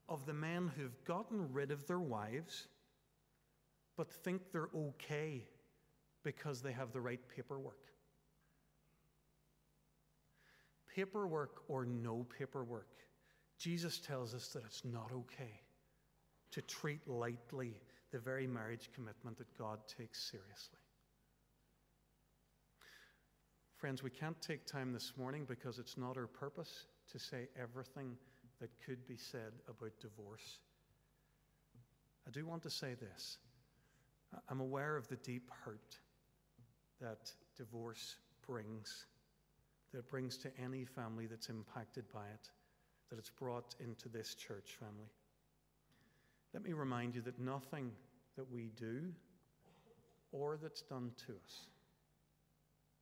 of 0.07 0.27
the 0.27 0.35
men 0.35 0.71
who've 0.77 1.03
gotten 1.03 1.51
rid 1.51 1.71
of 1.71 1.87
their 1.87 1.99
wives 1.99 2.67
but 3.97 4.11
think 4.11 4.51
they're 4.51 4.69
okay 4.75 5.47
because 6.23 6.61
they 6.61 6.71
have 6.71 6.91
the 6.91 7.01
right 7.01 7.19
paperwork. 7.35 7.77
Paperwork 10.93 11.63
or 11.67 11.85
no 11.85 12.25
paperwork, 12.37 12.89
Jesus 13.57 13.99
tells 13.99 14.33
us 14.33 14.49
that 14.49 14.63
it's 14.65 14.83
not 14.83 15.11
okay 15.13 15.61
to 16.51 16.61
treat 16.61 17.07
lightly 17.07 17.75
the 18.11 18.19
very 18.19 18.45
marriage 18.45 18.89
commitment 18.93 19.37
that 19.37 19.57
God 19.57 19.79
takes 19.87 20.29
seriously. 20.29 20.79
Friends, 23.77 24.03
we 24.03 24.09
can't 24.09 24.39
take 24.41 24.65
time 24.65 24.93
this 24.93 25.13
morning 25.17 25.45
because 25.47 25.79
it's 25.79 25.97
not 25.97 26.17
our 26.17 26.27
purpose 26.27 26.85
to 27.11 27.17
say 27.17 27.47
everything 27.59 28.15
that 28.59 28.69
could 28.85 29.07
be 29.07 29.17
said 29.17 29.53
about 29.67 29.91
divorce. 29.99 30.59
I 32.27 32.31
do 32.31 32.45
want 32.45 32.61
to 32.63 32.69
say 32.69 32.93
this 32.93 33.37
I'm 34.49 34.59
aware 34.59 34.95
of 34.97 35.07
the 35.07 35.15
deep 35.17 35.49
hurt 35.65 35.97
that 37.01 37.31
divorce 37.57 38.15
brings, 38.47 39.05
that 39.91 39.99
it 39.99 40.09
brings 40.09 40.37
to 40.37 40.49
any 40.63 40.85
family 40.85 41.25
that's 41.25 41.49
impacted 41.49 42.05
by 42.13 42.25
it, 42.33 42.49
that 43.09 43.19
it's 43.19 43.29
brought 43.29 43.75
into 43.79 44.07
this 44.09 44.35
church 44.35 44.77
family. 44.79 45.09
Let 46.53 46.63
me 46.63 46.73
remind 46.73 47.15
you 47.15 47.21
that 47.21 47.39
nothing 47.39 47.91
that 48.37 48.49
we 48.51 48.71
do 48.77 49.03
or 50.31 50.57
that's 50.61 50.81
done 50.81 51.11
to 51.27 51.33
us 51.33 51.67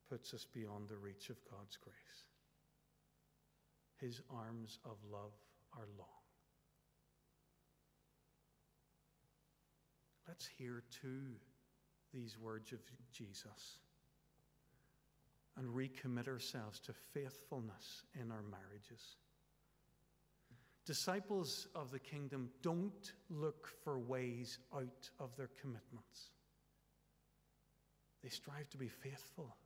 puts 0.08 0.34
us 0.34 0.46
beyond 0.52 0.88
the 0.88 0.96
reach 0.96 1.30
of 1.30 1.36
God's 1.50 1.76
grace. 1.76 2.24
His 4.00 4.20
arms 4.34 4.78
of 4.84 4.96
love 5.12 5.32
are 5.76 5.86
long. 5.98 6.08
Let's 10.26 10.48
hear 10.58 10.82
too 11.02 11.36
these 12.12 12.38
words 12.38 12.72
of 12.72 12.78
Jesus 13.12 13.78
and 15.56 15.68
recommit 15.68 16.28
ourselves 16.28 16.80
to 16.80 16.92
faithfulness 17.12 18.04
in 18.20 18.30
our 18.30 18.42
marriages. 18.42 19.16
Disciples 20.86 21.68
of 21.74 21.90
the 21.90 21.98
kingdom 21.98 22.50
don't 22.62 23.12
look 23.28 23.68
for 23.84 23.98
ways 23.98 24.58
out 24.74 25.10
of 25.18 25.36
their 25.36 25.50
commitments. 25.60 26.30
They 28.22 28.28
strive 28.28 28.68
to 28.70 28.78
be 28.78 28.88
faithful 28.88 29.56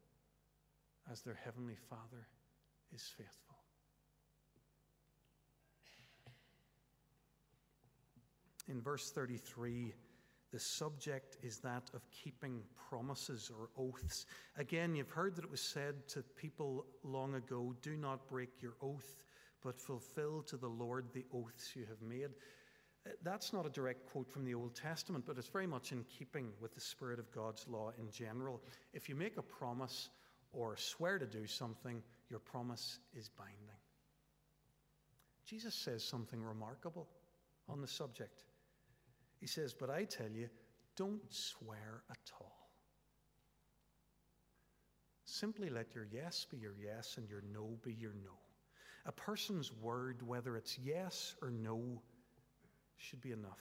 as 1.10 1.22
their 1.22 1.38
heavenly 1.44 1.76
Father 1.88 2.26
is 2.94 3.02
faithful. 3.16 3.56
In 8.68 8.80
verse 8.80 9.10
33, 9.10 9.92
the 10.54 10.60
subject 10.60 11.36
is 11.42 11.58
that 11.58 11.90
of 11.94 12.08
keeping 12.12 12.60
promises 12.88 13.50
or 13.50 13.70
oaths. 13.76 14.26
Again, 14.56 14.94
you've 14.94 15.10
heard 15.10 15.34
that 15.34 15.44
it 15.44 15.50
was 15.50 15.60
said 15.60 16.06
to 16.10 16.22
people 16.36 16.86
long 17.02 17.34
ago 17.34 17.74
do 17.82 17.96
not 17.96 18.28
break 18.28 18.50
your 18.62 18.76
oath 18.80 19.16
but 19.64 19.80
fulfill 19.80 20.42
to 20.42 20.56
the 20.56 20.68
Lord 20.68 21.06
the 21.12 21.24
oaths 21.34 21.74
you 21.74 21.86
have 21.88 22.00
made. 22.00 22.28
Uh, 23.04 23.10
that's 23.24 23.52
not 23.52 23.66
a 23.66 23.70
direct 23.70 24.06
quote 24.12 24.30
from 24.30 24.44
the 24.44 24.54
Old 24.54 24.76
Testament, 24.76 25.24
but 25.26 25.38
it's 25.38 25.48
very 25.48 25.66
much 25.66 25.90
in 25.90 26.04
keeping 26.04 26.50
with 26.60 26.72
the 26.72 26.80
spirit 26.80 27.18
of 27.18 27.32
God's 27.32 27.66
law 27.66 27.90
in 27.98 28.08
general. 28.12 28.62
If 28.92 29.08
you 29.08 29.16
make 29.16 29.38
a 29.38 29.42
promise 29.42 30.10
or 30.52 30.76
swear 30.76 31.18
to 31.18 31.26
do 31.26 31.48
something, 31.48 32.00
your 32.30 32.38
promise 32.38 33.00
is 33.12 33.28
binding. 33.28 33.56
Jesus 35.46 35.74
says 35.74 36.04
something 36.04 36.40
remarkable 36.40 37.08
on 37.68 37.80
the 37.80 37.88
subject. 37.88 38.44
He 39.44 39.48
says, 39.48 39.74
But 39.74 39.90
I 39.90 40.04
tell 40.04 40.30
you, 40.30 40.48
don't 40.96 41.20
swear 41.28 42.02
at 42.10 42.32
all. 42.40 42.70
Simply 45.26 45.68
let 45.68 45.94
your 45.94 46.06
yes 46.10 46.46
be 46.50 46.56
your 46.56 46.72
yes 46.82 47.18
and 47.18 47.28
your 47.28 47.42
no 47.52 47.76
be 47.84 47.92
your 47.92 48.14
no. 48.24 48.30
A 49.04 49.12
person's 49.12 49.70
word, 49.70 50.26
whether 50.26 50.56
it's 50.56 50.78
yes 50.78 51.36
or 51.42 51.50
no, 51.50 52.00
should 52.96 53.20
be 53.20 53.32
enough. 53.32 53.60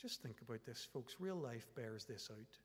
Just 0.00 0.20
think 0.20 0.40
about 0.42 0.66
this, 0.66 0.88
folks. 0.92 1.14
Real 1.20 1.36
life 1.36 1.68
bears 1.76 2.04
this 2.04 2.30
out. 2.32 2.58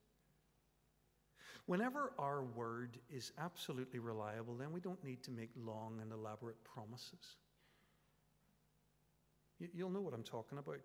Whenever 1.67 2.13
our 2.17 2.41
word 2.41 2.97
is 3.08 3.34
absolutely 3.38 3.99
reliable, 3.99 4.56
then 4.56 4.71
we 4.71 4.80
don't 4.80 5.03
need 5.03 5.21
to 5.25 5.32
make 5.32 5.51
long 5.56 5.99
and 6.01 6.12
elaborate 6.12 6.63
promises. 6.63 7.38
You'll 9.60 9.89
know 9.89 10.02
what 10.02 10.13
I'm 10.13 10.24
talking 10.24 10.58
about. 10.58 10.78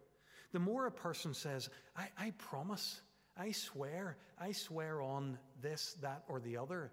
The 0.53 0.59
more 0.59 0.87
a 0.87 0.91
person 0.91 1.35
says, 1.35 1.69
I, 1.97 2.09
I 2.19 2.31
promise, 2.39 3.01
I 3.37 3.53
swear, 3.53 4.17
I 4.39 4.53
swear 4.53 5.01
on 5.01 5.39
this, 5.61 5.97
that, 6.03 6.25
or 6.29 6.41
the 6.41 6.57
other, 6.57 6.91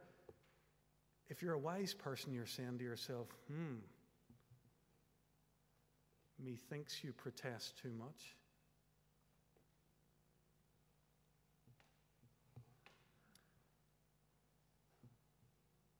If 1.30 1.44
you're 1.44 1.54
a 1.54 1.60
wise 1.60 1.94
person, 1.94 2.34
you're 2.34 2.48
saying 2.48 2.80
to 2.80 2.84
yourself, 2.84 3.28
hmm, 3.48 3.76
methinks 6.44 7.04
you 7.04 7.14
protest 7.14 7.78
too 7.82 7.94
much. 7.98 8.36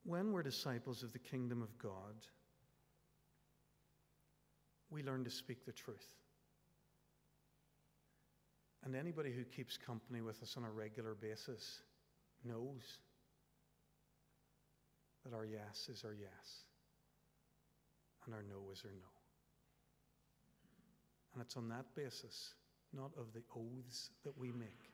When 0.02 0.32
we're 0.32 0.42
disciples 0.42 1.04
of 1.04 1.12
the 1.12 1.20
kingdom 1.20 1.62
of 1.62 1.78
God, 1.78 2.16
we 4.90 5.02
learn 5.02 5.24
to 5.24 5.30
speak 5.30 5.64
the 5.64 5.72
truth. 5.72 6.14
And 8.84 8.96
anybody 8.96 9.32
who 9.32 9.44
keeps 9.44 9.76
company 9.76 10.20
with 10.20 10.42
us 10.42 10.56
on 10.56 10.64
a 10.64 10.70
regular 10.70 11.14
basis 11.14 11.82
knows 12.44 12.98
that 15.24 15.34
our 15.34 15.44
yes 15.44 15.88
is 15.92 16.02
our 16.04 16.14
yes 16.14 16.64
and 18.24 18.34
our 18.34 18.42
no 18.42 18.70
is 18.72 18.82
our 18.84 18.90
no. 18.90 19.08
And 21.34 21.42
it's 21.42 21.56
on 21.56 21.68
that 21.68 21.84
basis, 21.94 22.54
not 22.92 23.10
of 23.18 23.32
the 23.32 23.42
oaths 23.56 24.10
that 24.24 24.36
we 24.36 24.50
make, 24.50 24.90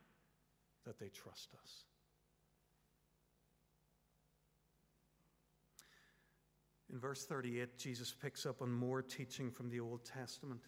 that 0.84 0.98
they 0.98 1.08
trust 1.08 1.50
us. 1.62 1.84
In 6.92 7.00
verse 7.00 7.24
38, 7.24 7.78
Jesus 7.78 8.14
picks 8.22 8.46
up 8.46 8.62
on 8.62 8.70
more 8.70 9.02
teaching 9.02 9.50
from 9.50 9.68
the 9.70 9.80
Old 9.80 10.04
Testament. 10.04 10.60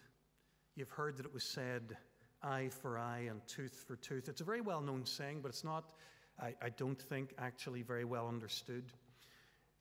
You've 0.75 0.89
heard 0.89 1.17
that 1.17 1.25
it 1.25 1.33
was 1.33 1.43
said, 1.43 1.95
eye 2.43 2.69
for 2.81 2.97
eye 2.97 3.27
and 3.29 3.41
tooth 3.47 3.83
for 3.87 3.95
tooth. 3.95 4.27
It's 4.27 4.41
a 4.41 4.45
very 4.45 4.61
well 4.61 4.81
known 4.81 5.05
saying, 5.05 5.39
but 5.41 5.49
it's 5.49 5.63
not, 5.63 5.85
I, 6.39 6.55
I, 6.61 6.69
don't 6.69 7.01
think, 7.01 7.33
actually 7.37 7.83
very 7.83 8.05
well 8.05 8.27
understood. 8.27 8.91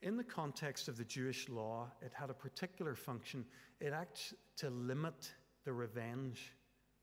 In 0.03 0.17
the 0.17 0.25
context 0.25 0.89
of 0.89 0.97
the 0.97 1.05
Jewish 1.05 1.49
law, 1.49 1.91
it 2.03 2.13
had 2.15 2.31
a 2.31 2.35
particular 2.35 2.95
function. 2.95 3.45
It 3.81 3.93
acts 3.93 4.33
to 4.59 4.71
limit 4.71 5.33
the 5.65 5.73
revenge 5.73 6.53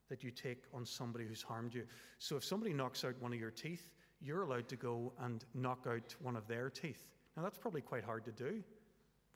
that 0.09 0.23
you 0.23 0.31
take 0.31 0.63
on 0.73 0.85
somebody 0.85 1.25
who's 1.25 1.41
harmed 1.41 1.73
you. 1.73 1.83
So 2.19 2.37
if 2.37 2.45
somebody 2.45 2.73
knocks 2.73 3.03
out 3.03 3.15
one 3.19 3.33
of 3.33 3.39
your 3.39 3.51
teeth, 3.51 3.91
you're 4.21 4.43
allowed 4.43 4.69
to 4.69 4.75
go 4.75 5.13
and 5.19 5.43
knock 5.53 5.85
out 5.89 6.15
one 6.21 6.35
of 6.37 6.47
their 6.47 6.69
teeth. 6.69 7.03
Now, 7.35 7.43
that's 7.43 7.57
probably 7.57 7.81
quite 7.81 8.03
hard 8.03 8.23
to 8.25 8.31
do. 8.31 8.63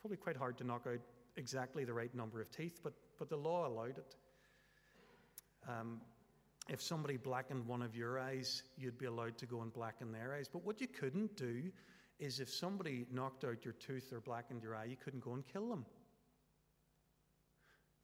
Probably 0.02 0.18
quite 0.18 0.38
hard 0.38 0.58
to 0.60 0.64
knock 0.64 0.88
out 0.88 1.00
exactly 1.36 1.84
the 1.84 1.94
right 1.94 2.14
number 2.16 2.42
of 2.42 2.50
teeth, 2.52 2.80
but, 2.84 2.94
but 3.18 3.30
the 3.30 3.36
law 3.36 3.68
allowed 3.68 3.98
it. 3.98 4.16
Um, 5.68 6.02
if 6.70 6.82
somebody 6.82 7.18
blackened 7.18 7.66
one 7.68 7.82
of 7.82 7.96
your 7.96 8.20
eyes, 8.20 8.64
you'd 8.78 8.98
be 8.98 9.08
allowed 9.08 9.38
to 9.40 9.46
go 9.46 9.62
and 9.62 9.74
blacken 9.74 10.12
their 10.12 10.36
eyes. 10.36 10.48
But 10.48 10.64
what 10.64 10.80
you 10.80 10.88
couldn't 10.88 11.36
do 11.36 11.64
is 12.20 12.40
if 12.40 12.50
somebody 12.50 13.08
knocked 13.12 13.44
out 13.44 13.66
your 13.66 13.74
tooth 13.74 14.14
or 14.14 14.22
blackened 14.22 14.62
your 14.62 14.76
eye, 14.76 14.86
you 14.86 14.96
couldn't 14.96 15.24
go 15.24 15.34
and 15.34 15.46
kill 15.46 15.68
them. 15.68 15.86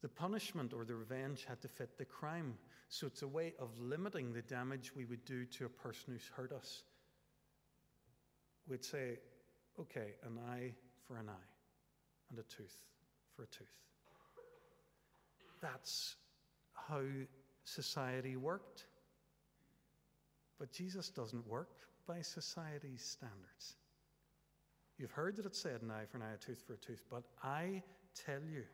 The 0.02 0.08
punishment 0.08 0.74
or 0.74 0.84
the 0.84 0.94
revenge 0.94 1.46
had 1.48 1.62
to 1.62 1.68
fit 1.68 1.96
the 1.96 2.04
crime. 2.04 2.54
So 2.88 3.06
it's 3.06 3.22
a 3.22 3.28
way 3.28 3.54
of 3.58 3.70
limiting 3.78 4.32
the 4.32 4.42
damage 4.42 4.94
we 4.94 5.04
would 5.06 5.24
do 5.24 5.44
to 5.44 5.64
a 5.64 5.68
person 5.68 6.12
who's 6.12 6.30
hurt 6.34 6.52
us. 6.52 6.82
We'd 8.68 8.84
say, 8.84 9.18
okay, 9.80 10.14
an 10.24 10.38
eye 10.50 10.72
for 11.06 11.16
an 11.16 11.28
eye 11.28 11.55
and 12.30 12.38
a 12.38 12.42
tooth 12.42 12.82
for 13.34 13.42
a 13.42 13.46
tooth. 13.46 13.66
That's 15.60 16.16
how 16.74 17.02
society 17.64 18.36
worked. 18.36 18.86
But 20.58 20.72
Jesus 20.72 21.10
doesn't 21.10 21.46
work 21.46 21.70
by 22.06 22.22
society's 22.22 23.02
standards. 23.02 23.76
You've 24.98 25.10
heard 25.10 25.36
that 25.36 25.46
it 25.46 25.54
said 25.54 25.82
an 25.82 25.90
eye 25.90 26.06
for 26.10 26.16
an 26.16 26.22
eye, 26.22 26.34
a 26.34 26.38
tooth 26.38 26.62
for 26.66 26.74
a 26.74 26.78
tooth, 26.78 27.02
but 27.10 27.24
I 27.42 27.82
tell 28.14 28.40
you, 28.50 28.64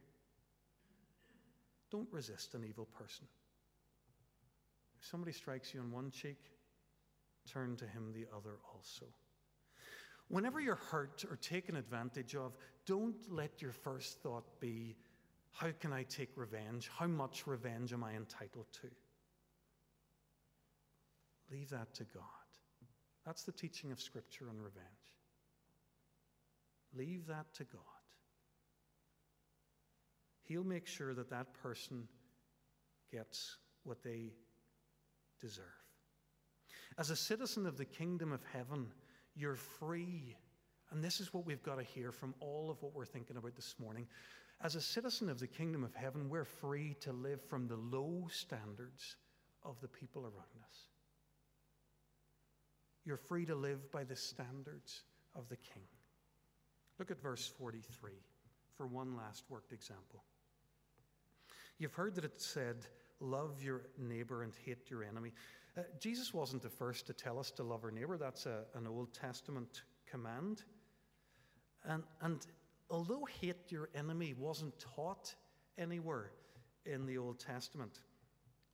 don't 1.90 2.08
resist 2.12 2.54
an 2.54 2.64
evil 2.64 2.86
person. 2.86 3.26
If 5.00 5.06
somebody 5.06 5.32
strikes 5.32 5.74
you 5.74 5.80
on 5.80 5.90
one 5.90 6.10
cheek, 6.10 6.38
turn 7.52 7.76
to 7.76 7.86
him 7.86 8.12
the 8.12 8.26
other 8.36 8.58
also. 8.72 9.06
Whenever 10.28 10.60
you're 10.60 10.76
hurt 10.76 11.24
or 11.28 11.36
taken 11.36 11.74
advantage 11.76 12.36
of, 12.36 12.52
don't 12.86 13.16
let 13.30 13.62
your 13.62 13.72
first 13.72 14.22
thought 14.22 14.60
be, 14.60 14.96
How 15.52 15.68
can 15.78 15.92
I 15.92 16.04
take 16.04 16.30
revenge? 16.36 16.90
How 16.96 17.06
much 17.06 17.46
revenge 17.46 17.92
am 17.92 18.02
I 18.02 18.14
entitled 18.14 18.66
to? 18.80 18.88
Leave 21.50 21.70
that 21.70 21.92
to 21.94 22.04
God. 22.04 22.22
That's 23.26 23.42
the 23.44 23.52
teaching 23.52 23.92
of 23.92 24.00
Scripture 24.00 24.46
on 24.48 24.56
revenge. 24.56 24.86
Leave 26.94 27.26
that 27.26 27.52
to 27.54 27.64
God. 27.64 27.80
He'll 30.44 30.64
make 30.64 30.86
sure 30.86 31.14
that 31.14 31.30
that 31.30 31.52
person 31.62 32.08
gets 33.10 33.56
what 33.84 34.02
they 34.02 34.32
deserve. 35.40 35.64
As 36.98 37.10
a 37.10 37.16
citizen 37.16 37.66
of 37.66 37.76
the 37.76 37.84
kingdom 37.84 38.32
of 38.32 38.42
heaven, 38.52 38.88
you're 39.34 39.56
free. 39.56 40.36
And 40.92 41.02
this 41.02 41.20
is 41.20 41.32
what 41.32 41.46
we've 41.46 41.62
got 41.62 41.76
to 41.76 41.82
hear 41.82 42.12
from 42.12 42.34
all 42.40 42.70
of 42.70 42.82
what 42.82 42.94
we're 42.94 43.06
thinking 43.06 43.36
about 43.36 43.56
this 43.56 43.74
morning. 43.78 44.06
As 44.62 44.74
a 44.74 44.80
citizen 44.80 45.28
of 45.28 45.40
the 45.40 45.46
kingdom 45.46 45.82
of 45.82 45.94
heaven, 45.94 46.28
we're 46.28 46.44
free 46.44 46.96
to 47.00 47.12
live 47.12 47.40
from 47.48 47.66
the 47.66 47.76
low 47.76 48.28
standards 48.30 49.16
of 49.64 49.80
the 49.80 49.88
people 49.88 50.22
around 50.22 50.64
us. 50.68 50.88
You're 53.04 53.16
free 53.16 53.46
to 53.46 53.54
live 53.54 53.90
by 53.90 54.04
the 54.04 54.14
standards 54.14 55.02
of 55.34 55.48
the 55.48 55.56
king. 55.56 55.82
Look 56.98 57.10
at 57.10 57.20
verse 57.20 57.50
43 57.58 58.12
for 58.76 58.86
one 58.86 59.16
last 59.16 59.44
worked 59.48 59.72
example. 59.72 60.22
You've 61.78 61.94
heard 61.94 62.14
that 62.14 62.24
it 62.24 62.40
said, 62.40 62.76
Love 63.18 63.62
your 63.62 63.82
neighbor 63.98 64.42
and 64.42 64.52
hate 64.64 64.90
your 64.90 65.04
enemy. 65.04 65.32
Uh, 65.76 65.82
Jesus 66.00 66.34
wasn't 66.34 66.62
the 66.62 66.68
first 66.68 67.06
to 67.06 67.12
tell 67.12 67.38
us 67.38 67.50
to 67.52 67.62
love 67.62 67.84
our 67.84 67.90
neighbor, 67.90 68.16
that's 68.16 68.46
a, 68.46 68.64
an 68.74 68.86
Old 68.86 69.12
Testament 69.14 69.82
command. 70.10 70.64
And, 71.84 72.02
and 72.20 72.46
although 72.90 73.26
hate 73.40 73.70
your 73.70 73.88
enemy 73.94 74.34
wasn't 74.38 74.74
taught 74.78 75.34
anywhere 75.78 76.30
in 76.86 77.06
the 77.06 77.18
Old 77.18 77.38
Testament, 77.38 78.00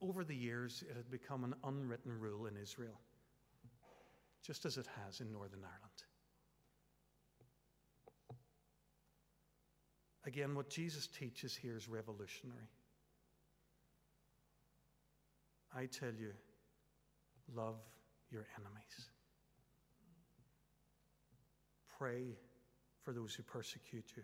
over 0.00 0.24
the 0.24 0.34
years 0.34 0.84
it 0.88 0.96
had 0.96 1.10
become 1.10 1.44
an 1.44 1.54
unwritten 1.64 2.18
rule 2.18 2.46
in 2.46 2.56
Israel, 2.56 3.00
just 4.42 4.64
as 4.64 4.76
it 4.76 4.86
has 5.04 5.20
in 5.20 5.32
Northern 5.32 5.60
Ireland. 5.60 6.02
Again, 10.26 10.54
what 10.54 10.68
Jesus 10.68 11.06
teaches 11.06 11.56
here 11.56 11.76
is 11.76 11.88
revolutionary. 11.88 12.68
I 15.74 15.86
tell 15.86 16.12
you, 16.12 16.32
love 17.54 17.76
your 18.30 18.46
enemies. 18.58 19.08
Pray 21.98 22.36
for 23.08 23.14
those 23.14 23.34
who 23.34 23.42
persecute 23.42 24.04
you, 24.18 24.22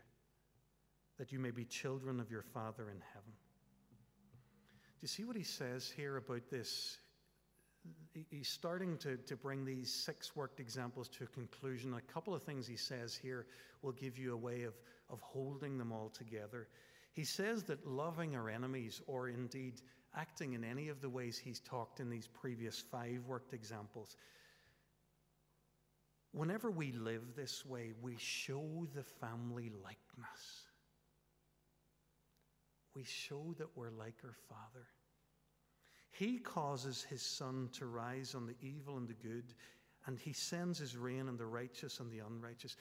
that 1.16 1.32
you 1.32 1.38
may 1.38 1.50
be 1.50 1.64
children 1.64 2.20
of 2.20 2.30
your 2.30 2.42
Father 2.42 2.90
in 2.90 3.00
heaven. 3.14 3.32
Do 3.32 5.00
you 5.00 5.08
see 5.08 5.24
what 5.24 5.36
he 5.36 5.42
says 5.42 5.90
here 5.96 6.18
about 6.18 6.50
this? 6.50 6.98
He's 8.30 8.50
starting 8.50 8.98
to, 8.98 9.16
to 9.16 9.36
bring 9.36 9.64
these 9.64 9.90
six 9.90 10.36
worked 10.36 10.60
examples 10.60 11.08
to 11.16 11.24
a 11.24 11.26
conclusion. 11.28 11.94
A 11.94 12.12
couple 12.12 12.34
of 12.34 12.42
things 12.42 12.66
he 12.66 12.76
says 12.76 13.14
here 13.14 13.46
will 13.80 13.92
give 13.92 14.18
you 14.18 14.34
a 14.34 14.36
way 14.36 14.64
of, 14.64 14.74
of 15.08 15.18
holding 15.22 15.78
them 15.78 15.90
all 15.90 16.10
together. 16.10 16.68
He 17.14 17.24
says 17.24 17.62
that 17.62 17.86
loving 17.86 18.36
our 18.36 18.50
enemies, 18.50 19.00
or 19.06 19.30
indeed 19.30 19.80
acting 20.14 20.52
in 20.52 20.62
any 20.62 20.90
of 20.90 21.00
the 21.00 21.08
ways 21.08 21.38
he's 21.38 21.60
talked 21.60 22.00
in 22.00 22.10
these 22.10 22.26
previous 22.26 22.80
five 22.80 23.22
worked 23.26 23.54
examples. 23.54 24.18
Whenever 26.34 26.68
we 26.68 26.90
live 26.90 27.36
this 27.36 27.64
way, 27.64 27.92
we 28.02 28.16
show 28.18 28.88
the 28.92 29.04
family 29.04 29.70
likeness. 29.70 30.64
We 32.96 33.04
show 33.04 33.54
that 33.58 33.68
we're 33.76 33.90
like 33.90 34.16
our 34.24 34.34
Father. 34.48 34.86
He 36.10 36.38
causes 36.38 37.04
his 37.08 37.22
sun 37.22 37.68
to 37.74 37.86
rise 37.86 38.34
on 38.34 38.46
the 38.46 38.56
evil 38.60 38.96
and 38.96 39.06
the 39.06 39.14
good, 39.14 39.54
and 40.06 40.18
he 40.18 40.32
sends 40.32 40.78
his 40.78 40.96
rain 40.96 41.28
on 41.28 41.36
the 41.36 41.46
righteous 41.46 42.00
and 42.00 42.10
the 42.10 42.18
unrighteous. 42.18 42.76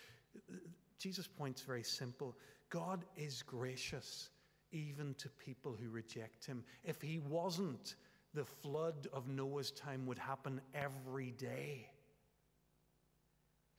Jesus' 0.97 1.27
point's 1.27 1.61
very 1.61 1.83
simple 1.83 2.35
God 2.71 3.05
is 3.15 3.43
gracious 3.43 4.29
even 4.71 5.13
to 5.19 5.29
people 5.29 5.77
who 5.79 5.89
reject 5.89 6.43
him. 6.43 6.63
If 6.83 7.03
he 7.03 7.19
wasn't, 7.19 7.95
the 8.33 8.45
flood 8.45 9.07
of 9.13 9.27
Noah's 9.27 9.69
time 9.69 10.07
would 10.07 10.17
happen 10.17 10.59
every 10.73 11.31
day. 11.31 11.87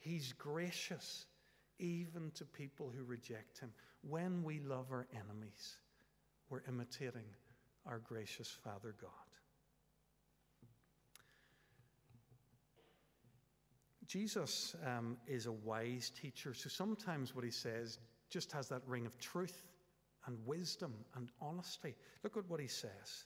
He's 0.05 0.35
gracious 0.35 1.25
even 1.79 2.31
to 2.35 2.45
people 2.45 2.93
who 2.95 3.05
reject 3.05 3.59
him. 3.59 3.73
When 4.03 4.45
we 4.45 4.61
love 4.61 4.89
our 4.91 5.07
enemies, 5.15 5.79
we're 6.51 6.61
imitating 6.69 7.25
our 7.87 8.01
gracious 8.01 8.49
Father 8.63 8.95
God. 9.01 9.11
Jesus 14.07 14.77
um, 14.87 15.17
is 15.27 15.47
a 15.47 15.53
wise 15.53 16.11
teacher, 16.11 16.53
so 16.53 16.69
sometimes 16.69 17.35
what 17.35 17.45
he 17.45 17.51
says 17.51 17.99
just 18.29 18.53
has 18.53 18.69
that 18.69 18.83
ring 18.87 19.07
of 19.07 19.19
truth 19.19 19.63
and 20.27 20.37
wisdom 20.45 20.93
and 21.17 21.31
honesty. 21.41 21.95
Look 22.23 22.37
at 22.37 22.47
what 22.47 22.61
he 22.61 22.69
says. 22.69 23.25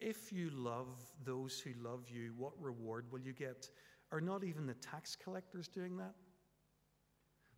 If 0.00 0.32
you 0.32 0.48
love 0.50 0.98
those 1.24 1.60
who 1.60 1.72
love 1.82 2.08
you, 2.08 2.32
what 2.38 2.52
reward 2.58 3.04
will 3.12 3.20
you 3.20 3.34
get? 3.34 3.68
Are 4.12 4.20
not 4.20 4.44
even 4.44 4.66
the 4.66 4.74
tax 4.74 5.16
collectors 5.16 5.68
doing 5.68 5.96
that? 5.96 6.14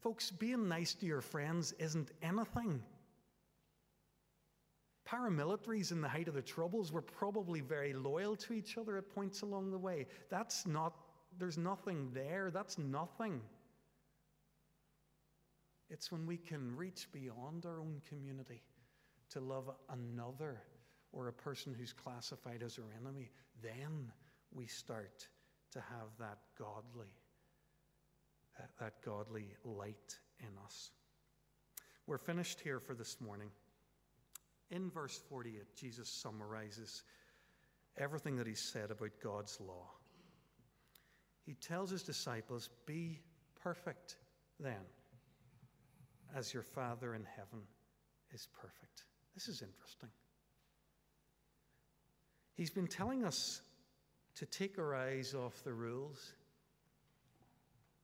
Folks, 0.00 0.30
being 0.30 0.68
nice 0.68 0.94
to 0.94 1.06
your 1.06 1.20
friends 1.20 1.72
isn't 1.78 2.12
anything. 2.22 2.82
Paramilitaries 5.08 5.92
in 5.92 6.00
the 6.00 6.08
height 6.08 6.28
of 6.28 6.34
the 6.34 6.42
Troubles 6.42 6.92
were 6.92 7.02
probably 7.02 7.60
very 7.60 7.92
loyal 7.92 8.36
to 8.36 8.52
each 8.52 8.76
other 8.76 8.96
at 8.96 9.08
points 9.14 9.42
along 9.42 9.70
the 9.70 9.78
way. 9.78 10.06
That's 10.30 10.66
not, 10.66 10.94
there's 11.38 11.58
nothing 11.58 12.10
there. 12.12 12.50
That's 12.52 12.76
nothing. 12.78 13.40
It's 15.88 16.10
when 16.10 16.26
we 16.26 16.36
can 16.36 16.74
reach 16.76 17.08
beyond 17.12 17.66
our 17.66 17.80
own 17.80 18.02
community 18.08 18.62
to 19.30 19.40
love 19.40 19.70
another 19.90 20.60
or 21.12 21.28
a 21.28 21.32
person 21.32 21.74
who's 21.78 21.92
classified 21.92 22.62
as 22.64 22.78
our 22.78 22.92
enemy, 23.00 23.30
then 23.62 24.10
we 24.52 24.66
start 24.66 25.28
to 25.76 25.82
have 25.82 26.08
that 26.18 26.38
godly, 26.58 27.12
uh, 28.58 28.64
that 28.80 28.94
godly 29.04 29.44
light 29.62 30.18
in 30.40 30.48
us. 30.64 30.90
We're 32.06 32.16
finished 32.16 32.60
here 32.60 32.80
for 32.80 32.94
this 32.94 33.20
morning. 33.20 33.50
In 34.70 34.90
verse 34.90 35.20
48, 35.28 35.76
Jesus 35.76 36.08
summarizes 36.08 37.02
everything 37.98 38.36
that 38.36 38.46
he 38.46 38.54
said 38.54 38.90
about 38.90 39.10
God's 39.22 39.60
law. 39.60 39.90
He 41.44 41.54
tells 41.54 41.90
his 41.90 42.02
disciples, 42.02 42.70
Be 42.86 43.20
perfect 43.62 44.16
then, 44.58 44.80
as 46.34 46.54
your 46.54 46.62
Father 46.62 47.14
in 47.14 47.24
heaven 47.36 47.60
is 48.32 48.48
perfect. 48.62 49.04
This 49.34 49.46
is 49.48 49.60
interesting. 49.60 50.08
He's 52.54 52.70
been 52.70 52.88
telling 52.88 53.26
us 53.26 53.60
to 54.36 54.46
take 54.46 54.78
our 54.78 54.94
eyes 54.94 55.34
off 55.34 55.64
the 55.64 55.72
rules 55.72 56.32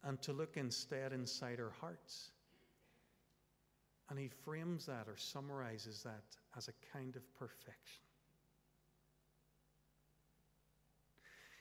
and 0.05 0.21
to 0.23 0.33
look 0.33 0.57
instead 0.57 1.13
inside 1.13 1.61
our 1.61 1.73
hearts. 1.81 2.31
And 4.11 4.19
he 4.19 4.29
frames 4.29 4.87
that 4.87 5.09
or 5.09 5.17
summarizes 5.17 6.03
that 6.03 6.25
as 6.57 6.69
a 6.69 6.97
kind 6.97 7.17
of 7.17 7.23
perfection. 7.39 8.03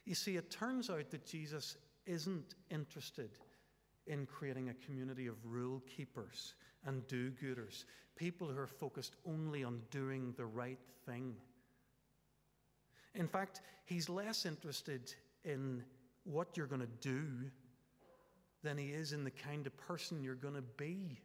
You 0.06 0.16
see, 0.16 0.36
it 0.36 0.50
turns 0.50 0.90
out 0.90 1.12
that 1.12 1.26
Jesus 1.26 1.78
isn't 2.06 2.56
interested 2.70 3.30
in 4.08 4.26
creating 4.26 4.70
a 4.70 4.86
community 4.86 5.28
of 5.28 5.36
rule 5.46 5.82
keepers 5.96 6.56
and 6.86 7.08
do 7.08 7.32
gooders, 7.32 7.86
people 8.16 8.48
who 8.48 8.58
are 8.58 8.68
focused 8.68 9.16
only 9.26 9.64
on 9.64 9.82
doing 9.92 10.34
the 10.36 10.46
right 10.46 10.80
thing. 11.06 11.36
In 13.15 13.28
fact, 13.28 13.62
he's 13.86 14.10
less 14.10 14.45
interested 14.45 15.13
in 15.43 15.84
what 16.24 16.56
you're 16.56 16.67
going 16.67 16.82
to 16.82 16.88
do 17.02 17.24
than 18.63 18.78
he 18.78 18.89
is 18.89 19.12
in 19.12 19.24
the 19.24 19.32
kind 19.32 19.65
of 19.65 19.76
person 19.78 20.24
you're 20.24 20.36
going 20.36 20.54
to 20.54 20.62
be. 20.62 21.19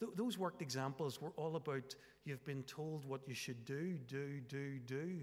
Th- 0.00 0.12
those 0.16 0.36
worked 0.38 0.60
examples 0.60 1.20
were 1.20 1.32
all 1.36 1.56
about 1.56 1.94
you've 2.24 2.44
been 2.44 2.64
told 2.64 3.04
what 3.04 3.20
you 3.26 3.34
should 3.34 3.64
do, 3.64 3.96
do, 4.08 4.40
do, 4.48 4.78
do. 4.80 5.20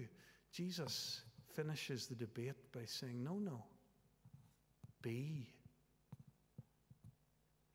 Jesus 0.52 1.20
finishes 1.54 2.06
the 2.06 2.14
debate 2.14 2.56
by 2.72 2.84
saying, 2.86 3.22
no, 3.22 3.34
no, 3.34 3.62
be. 5.02 5.46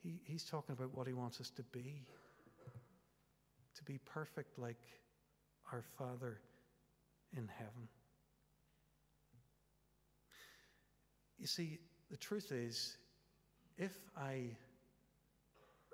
He, 0.01 0.19
he's 0.23 0.43
talking 0.43 0.73
about 0.73 0.93
what 0.95 1.07
he 1.07 1.13
wants 1.13 1.39
us 1.39 1.49
to 1.51 1.63
be 1.63 2.03
to 3.75 3.83
be 3.83 3.99
perfect 4.05 4.57
like 4.59 4.77
our 5.71 5.83
Father 5.97 6.39
in 7.35 7.47
heaven. 7.47 7.87
You 11.37 11.47
see, 11.47 11.79
the 12.09 12.17
truth 12.17 12.51
is, 12.51 12.97
if 13.77 13.97
I, 14.15 14.55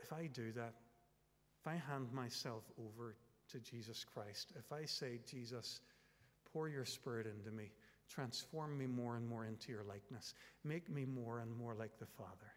if 0.04 0.14
I 0.14 0.28
do 0.28 0.52
that, 0.54 0.74
if 1.62 1.68
I 1.68 1.76
hand 1.76 2.12
myself 2.14 2.64
over 2.78 3.16
to 3.52 3.60
Jesus 3.60 4.06
Christ, 4.14 4.54
if 4.58 4.72
I 4.72 4.86
say, 4.86 5.20
Jesus, 5.30 5.80
pour 6.54 6.70
your 6.70 6.86
spirit 6.86 7.26
into 7.26 7.52
me, 7.52 7.72
transform 8.10 8.78
me 8.78 8.86
more 8.86 9.16
and 9.16 9.28
more 9.28 9.46
into 9.46 9.72
your 9.72 9.84
likeness, 9.84 10.34
make 10.64 10.90
me 10.90 11.06
more 11.06 11.40
and 11.40 11.56
more 11.56 11.74
like 11.74 11.98
the 12.00 12.06
Father, 12.06 12.52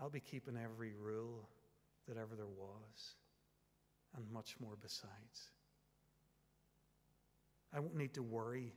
I'll 0.00 0.10
be 0.10 0.20
keeping 0.20 0.56
every 0.56 0.92
rule 1.00 1.48
that 2.08 2.16
ever 2.16 2.34
there 2.36 2.46
was 2.46 3.14
and 4.16 4.24
much 4.32 4.56
more 4.60 4.76
besides. 4.80 5.50
I 7.74 7.80
won't 7.80 7.96
need 7.96 8.14
to 8.14 8.22
worry 8.22 8.72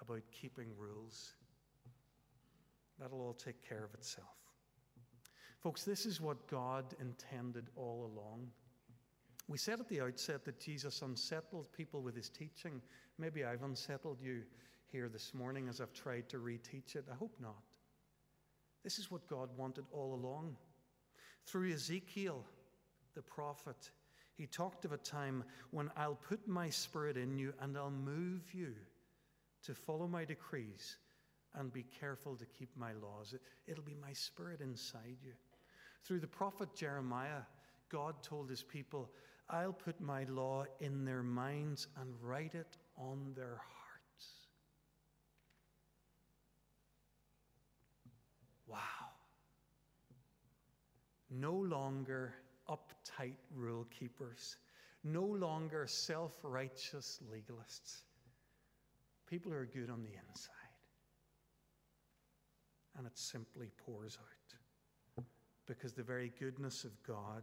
about 0.00 0.22
keeping 0.30 0.68
rules. 0.76 1.34
That'll 2.98 3.20
all 3.20 3.34
take 3.34 3.66
care 3.66 3.84
of 3.84 3.94
itself. 3.94 4.28
Folks, 5.60 5.82
this 5.84 6.06
is 6.06 6.20
what 6.20 6.46
God 6.46 6.94
intended 7.00 7.68
all 7.74 8.10
along. 8.12 8.48
We 9.48 9.58
said 9.58 9.80
at 9.80 9.88
the 9.88 10.00
outset 10.00 10.44
that 10.44 10.60
Jesus 10.60 11.02
unsettled 11.02 11.72
people 11.72 12.02
with 12.02 12.14
his 12.14 12.28
teaching. 12.28 12.80
Maybe 13.18 13.44
I've 13.44 13.62
unsettled 13.62 14.20
you 14.20 14.42
here 14.86 15.08
this 15.08 15.32
morning 15.34 15.68
as 15.68 15.80
I've 15.80 15.92
tried 15.92 16.28
to 16.28 16.38
reteach 16.38 16.96
it. 16.96 17.06
I 17.10 17.14
hope 17.14 17.34
not. 17.40 17.62
This 18.84 18.98
is 18.98 19.10
what 19.10 19.26
God 19.26 19.48
wanted 19.56 19.84
all 19.90 20.14
along. 20.14 20.56
Through 21.46 21.72
Ezekiel, 21.72 22.44
the 23.14 23.22
prophet, 23.22 23.90
he 24.38 24.46
talked 24.46 24.84
of 24.84 24.92
a 24.92 24.98
time 24.98 25.42
when 25.72 25.90
I'll 25.96 26.14
put 26.14 26.46
my 26.46 26.70
spirit 26.70 27.16
in 27.16 27.36
you 27.36 27.52
and 27.60 27.76
I'll 27.76 27.90
move 27.90 28.54
you 28.54 28.72
to 29.64 29.74
follow 29.74 30.06
my 30.06 30.24
decrees 30.24 30.96
and 31.56 31.72
be 31.72 31.82
careful 31.82 32.36
to 32.36 32.46
keep 32.46 32.70
my 32.76 32.92
laws. 32.92 33.34
It, 33.66 33.76
will 33.76 33.84
be 33.84 33.96
my 34.00 34.12
spirit 34.12 34.60
inside 34.60 35.16
you. 35.24 35.32
Through 36.04 36.20
the 36.20 36.28
prophet 36.28 36.68
Jeremiah, 36.72 37.42
God 37.88 38.22
told 38.22 38.48
his 38.48 38.62
people, 38.62 39.10
I'll 39.50 39.72
put 39.72 40.00
my 40.00 40.22
law 40.24 40.66
in 40.78 41.04
their 41.04 41.24
minds 41.24 41.88
and 42.00 42.14
write 42.22 42.54
it 42.54 42.76
on 42.96 43.32
their 43.34 43.56
hearts. 43.56 44.26
Wow. 48.68 48.78
No 51.28 51.54
longer 51.54 52.34
uptight 52.70 53.36
rule 53.54 53.86
keepers, 53.90 54.56
no 55.04 55.24
longer 55.24 55.86
self 55.86 56.32
righteous 56.42 57.20
legalists, 57.32 58.02
people 59.28 59.52
who 59.52 59.58
are 59.58 59.66
good 59.66 59.90
on 59.90 60.02
the 60.02 60.10
inside. 60.28 60.54
And 62.96 63.06
it 63.06 63.16
simply 63.16 63.70
pours 63.86 64.18
out 64.20 64.38
because 65.68 65.92
the 65.92 66.02
very 66.02 66.32
goodness 66.40 66.84
of 66.84 66.90
God 67.06 67.42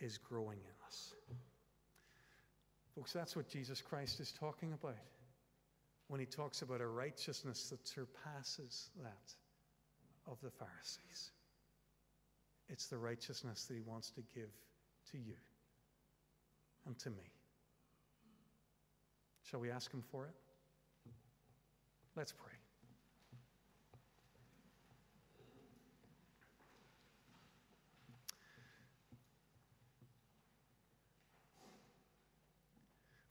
is 0.00 0.18
growing 0.18 0.58
in 0.58 0.86
us. 0.86 1.14
Folks, 2.94 3.12
that's 3.12 3.36
what 3.36 3.48
Jesus 3.48 3.80
Christ 3.80 4.18
is 4.18 4.32
talking 4.32 4.72
about 4.72 4.96
when 6.08 6.18
he 6.18 6.26
talks 6.26 6.62
about 6.62 6.80
a 6.80 6.86
righteousness 6.86 7.70
that 7.70 7.86
surpasses 7.86 8.90
that 9.00 9.34
of 10.26 10.38
the 10.42 10.50
Pharisees. 10.50 11.30
It's 12.70 12.86
the 12.86 12.98
righteousness 12.98 13.64
that 13.64 13.74
He 13.74 13.80
wants 13.80 14.10
to 14.12 14.22
give 14.34 14.50
to 15.10 15.18
you 15.18 15.34
and 16.86 16.98
to 17.00 17.10
me. 17.10 17.30
Shall 19.42 19.60
we 19.60 19.70
ask 19.70 19.92
Him 19.92 20.02
for 20.10 20.26
it? 20.26 20.34
Let's 22.16 22.32
pray. 22.32 22.52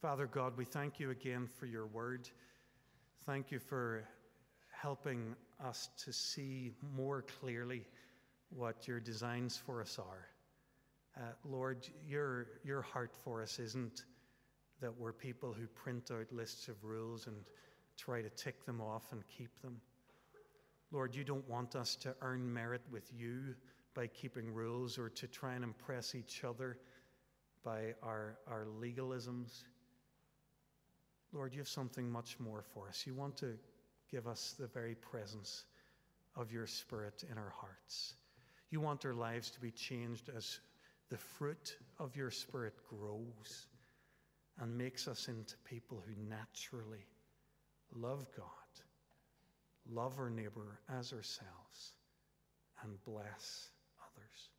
Father 0.02 0.28
God, 0.28 0.56
we 0.56 0.64
thank 0.64 1.00
you 1.00 1.12
again 1.12 1.48
for 1.60 1.66
your 1.66 1.86
word. 1.86 2.30
Thank 3.26 3.52
you 3.52 3.60
for 3.60 4.06
helping 4.72 5.36
us 5.64 5.90
to 6.06 6.14
see 6.14 6.72
more 6.96 7.26
clearly 7.42 7.86
what 8.50 8.88
your 8.88 9.00
designs 9.00 9.58
for 9.58 9.82
us 9.82 10.00
are. 10.00 10.28
Uh, 11.18 11.32
Lord, 11.44 11.88
your, 12.08 12.48
your 12.64 12.82
heart 12.82 13.16
for 13.24 13.42
us 13.42 13.60
isn't 13.60 14.06
that 14.82 14.96
we're 14.98 15.14
people 15.14 15.54
who 15.54 15.68
print 15.68 16.12
out 16.12 16.32
lists 16.32 16.68
of 16.68 16.84
rules 16.84 17.28
and 17.28 17.36
try 17.98 18.22
to 18.22 18.30
tick 18.30 18.66
them 18.66 18.80
off 18.82 19.12
and 19.12 19.22
keep 19.28 19.62
them. 19.62 19.76
Lord, 20.92 21.14
you 21.14 21.24
don't 21.24 21.48
want 21.48 21.76
us 21.76 21.96
to 21.98 22.16
earn 22.22 22.52
merit 22.52 22.82
with 22.92 23.12
you 23.14 23.56
by 23.94 24.08
keeping 24.08 24.54
rules 24.54 24.98
or 24.98 25.10
to 25.10 25.28
try 25.28 25.54
and 25.54 25.64
impress 25.64 26.16
each 26.16 26.44
other 26.44 26.78
by 27.64 27.94
our, 28.02 28.38
our 28.48 28.68
legalisms. 28.82 29.64
Lord, 31.34 31.54
you 31.54 31.60
have 31.60 31.68
something 31.68 32.10
much 32.10 32.40
more 32.40 32.64
for 32.74 32.88
us. 32.88 33.04
You 33.06 33.14
want 33.14 33.38
to 33.38 33.58
give 34.10 34.26
us 34.28 34.56
the 34.58 34.68
very 34.68 34.96
presence 34.96 35.66
of 36.36 36.52
your 36.52 36.66
Spirit 36.66 37.24
in 37.30 37.38
our 37.38 37.54
hearts. 37.60 38.16
You 38.72 38.80
want 38.80 39.02
their 39.02 39.14
lives 39.14 39.50
to 39.52 39.60
be 39.60 39.72
changed 39.72 40.30
as 40.36 40.60
the 41.10 41.18
fruit 41.18 41.78
of 41.98 42.16
your 42.16 42.30
Spirit 42.30 42.76
grows 42.90 43.68
and 44.60 44.78
makes 44.78 45.08
us 45.08 45.28
into 45.28 45.56
people 45.66 46.04
who 46.06 46.14
naturally 46.30 47.06
love 47.96 48.28
God, 48.36 48.46
love 49.92 50.20
our 50.20 50.30
neighbor 50.30 50.80
as 50.90 51.14
ourselves, 51.14 51.94
and 52.84 53.04
bless 53.06 53.70
others. 54.00 54.50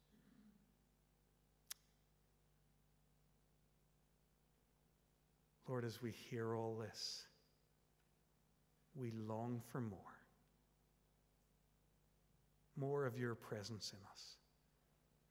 Lord, 5.68 5.84
as 5.84 6.02
we 6.02 6.10
hear 6.10 6.56
all 6.56 6.74
this, 6.76 7.22
we 8.96 9.12
long 9.28 9.62
for 9.70 9.80
more. 9.80 10.19
More 12.80 13.04
of 13.04 13.18
your 13.18 13.34
presence 13.34 13.92
in 13.92 13.98
us, 14.10 14.36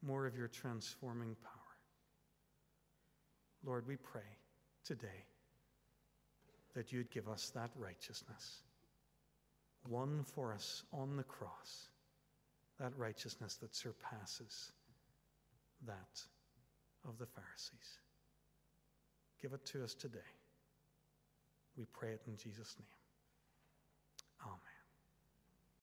more 0.04 0.28
of 0.28 0.36
your 0.36 0.48
transforming 0.48 1.36
power. 1.42 1.54
Lord, 3.66 3.88
we 3.88 3.96
pray 3.96 4.22
today 4.86 5.26
that 6.76 6.92
you'd 6.92 7.10
give 7.10 7.28
us 7.28 7.52
that 7.56 7.72
righteousness, 7.76 8.62
won 9.88 10.24
for 10.36 10.54
us 10.54 10.84
on 10.94 11.18
the 11.18 11.24
cross, 11.24 11.88
that 12.80 12.96
righteousness 12.98 13.56
that 13.56 13.76
surpasses 13.76 14.72
that 15.88 16.22
of 17.08 17.18
the 17.18 17.26
Pharisees. 17.26 18.00
Give 19.42 19.54
it 19.54 19.66
to 19.68 19.84
us 19.84 19.96
today. 19.96 20.20
We 21.76 21.86
pray 21.94 22.12
it 22.12 22.22
in 22.28 22.38
Jesus' 22.38 22.76
name. 22.78 22.99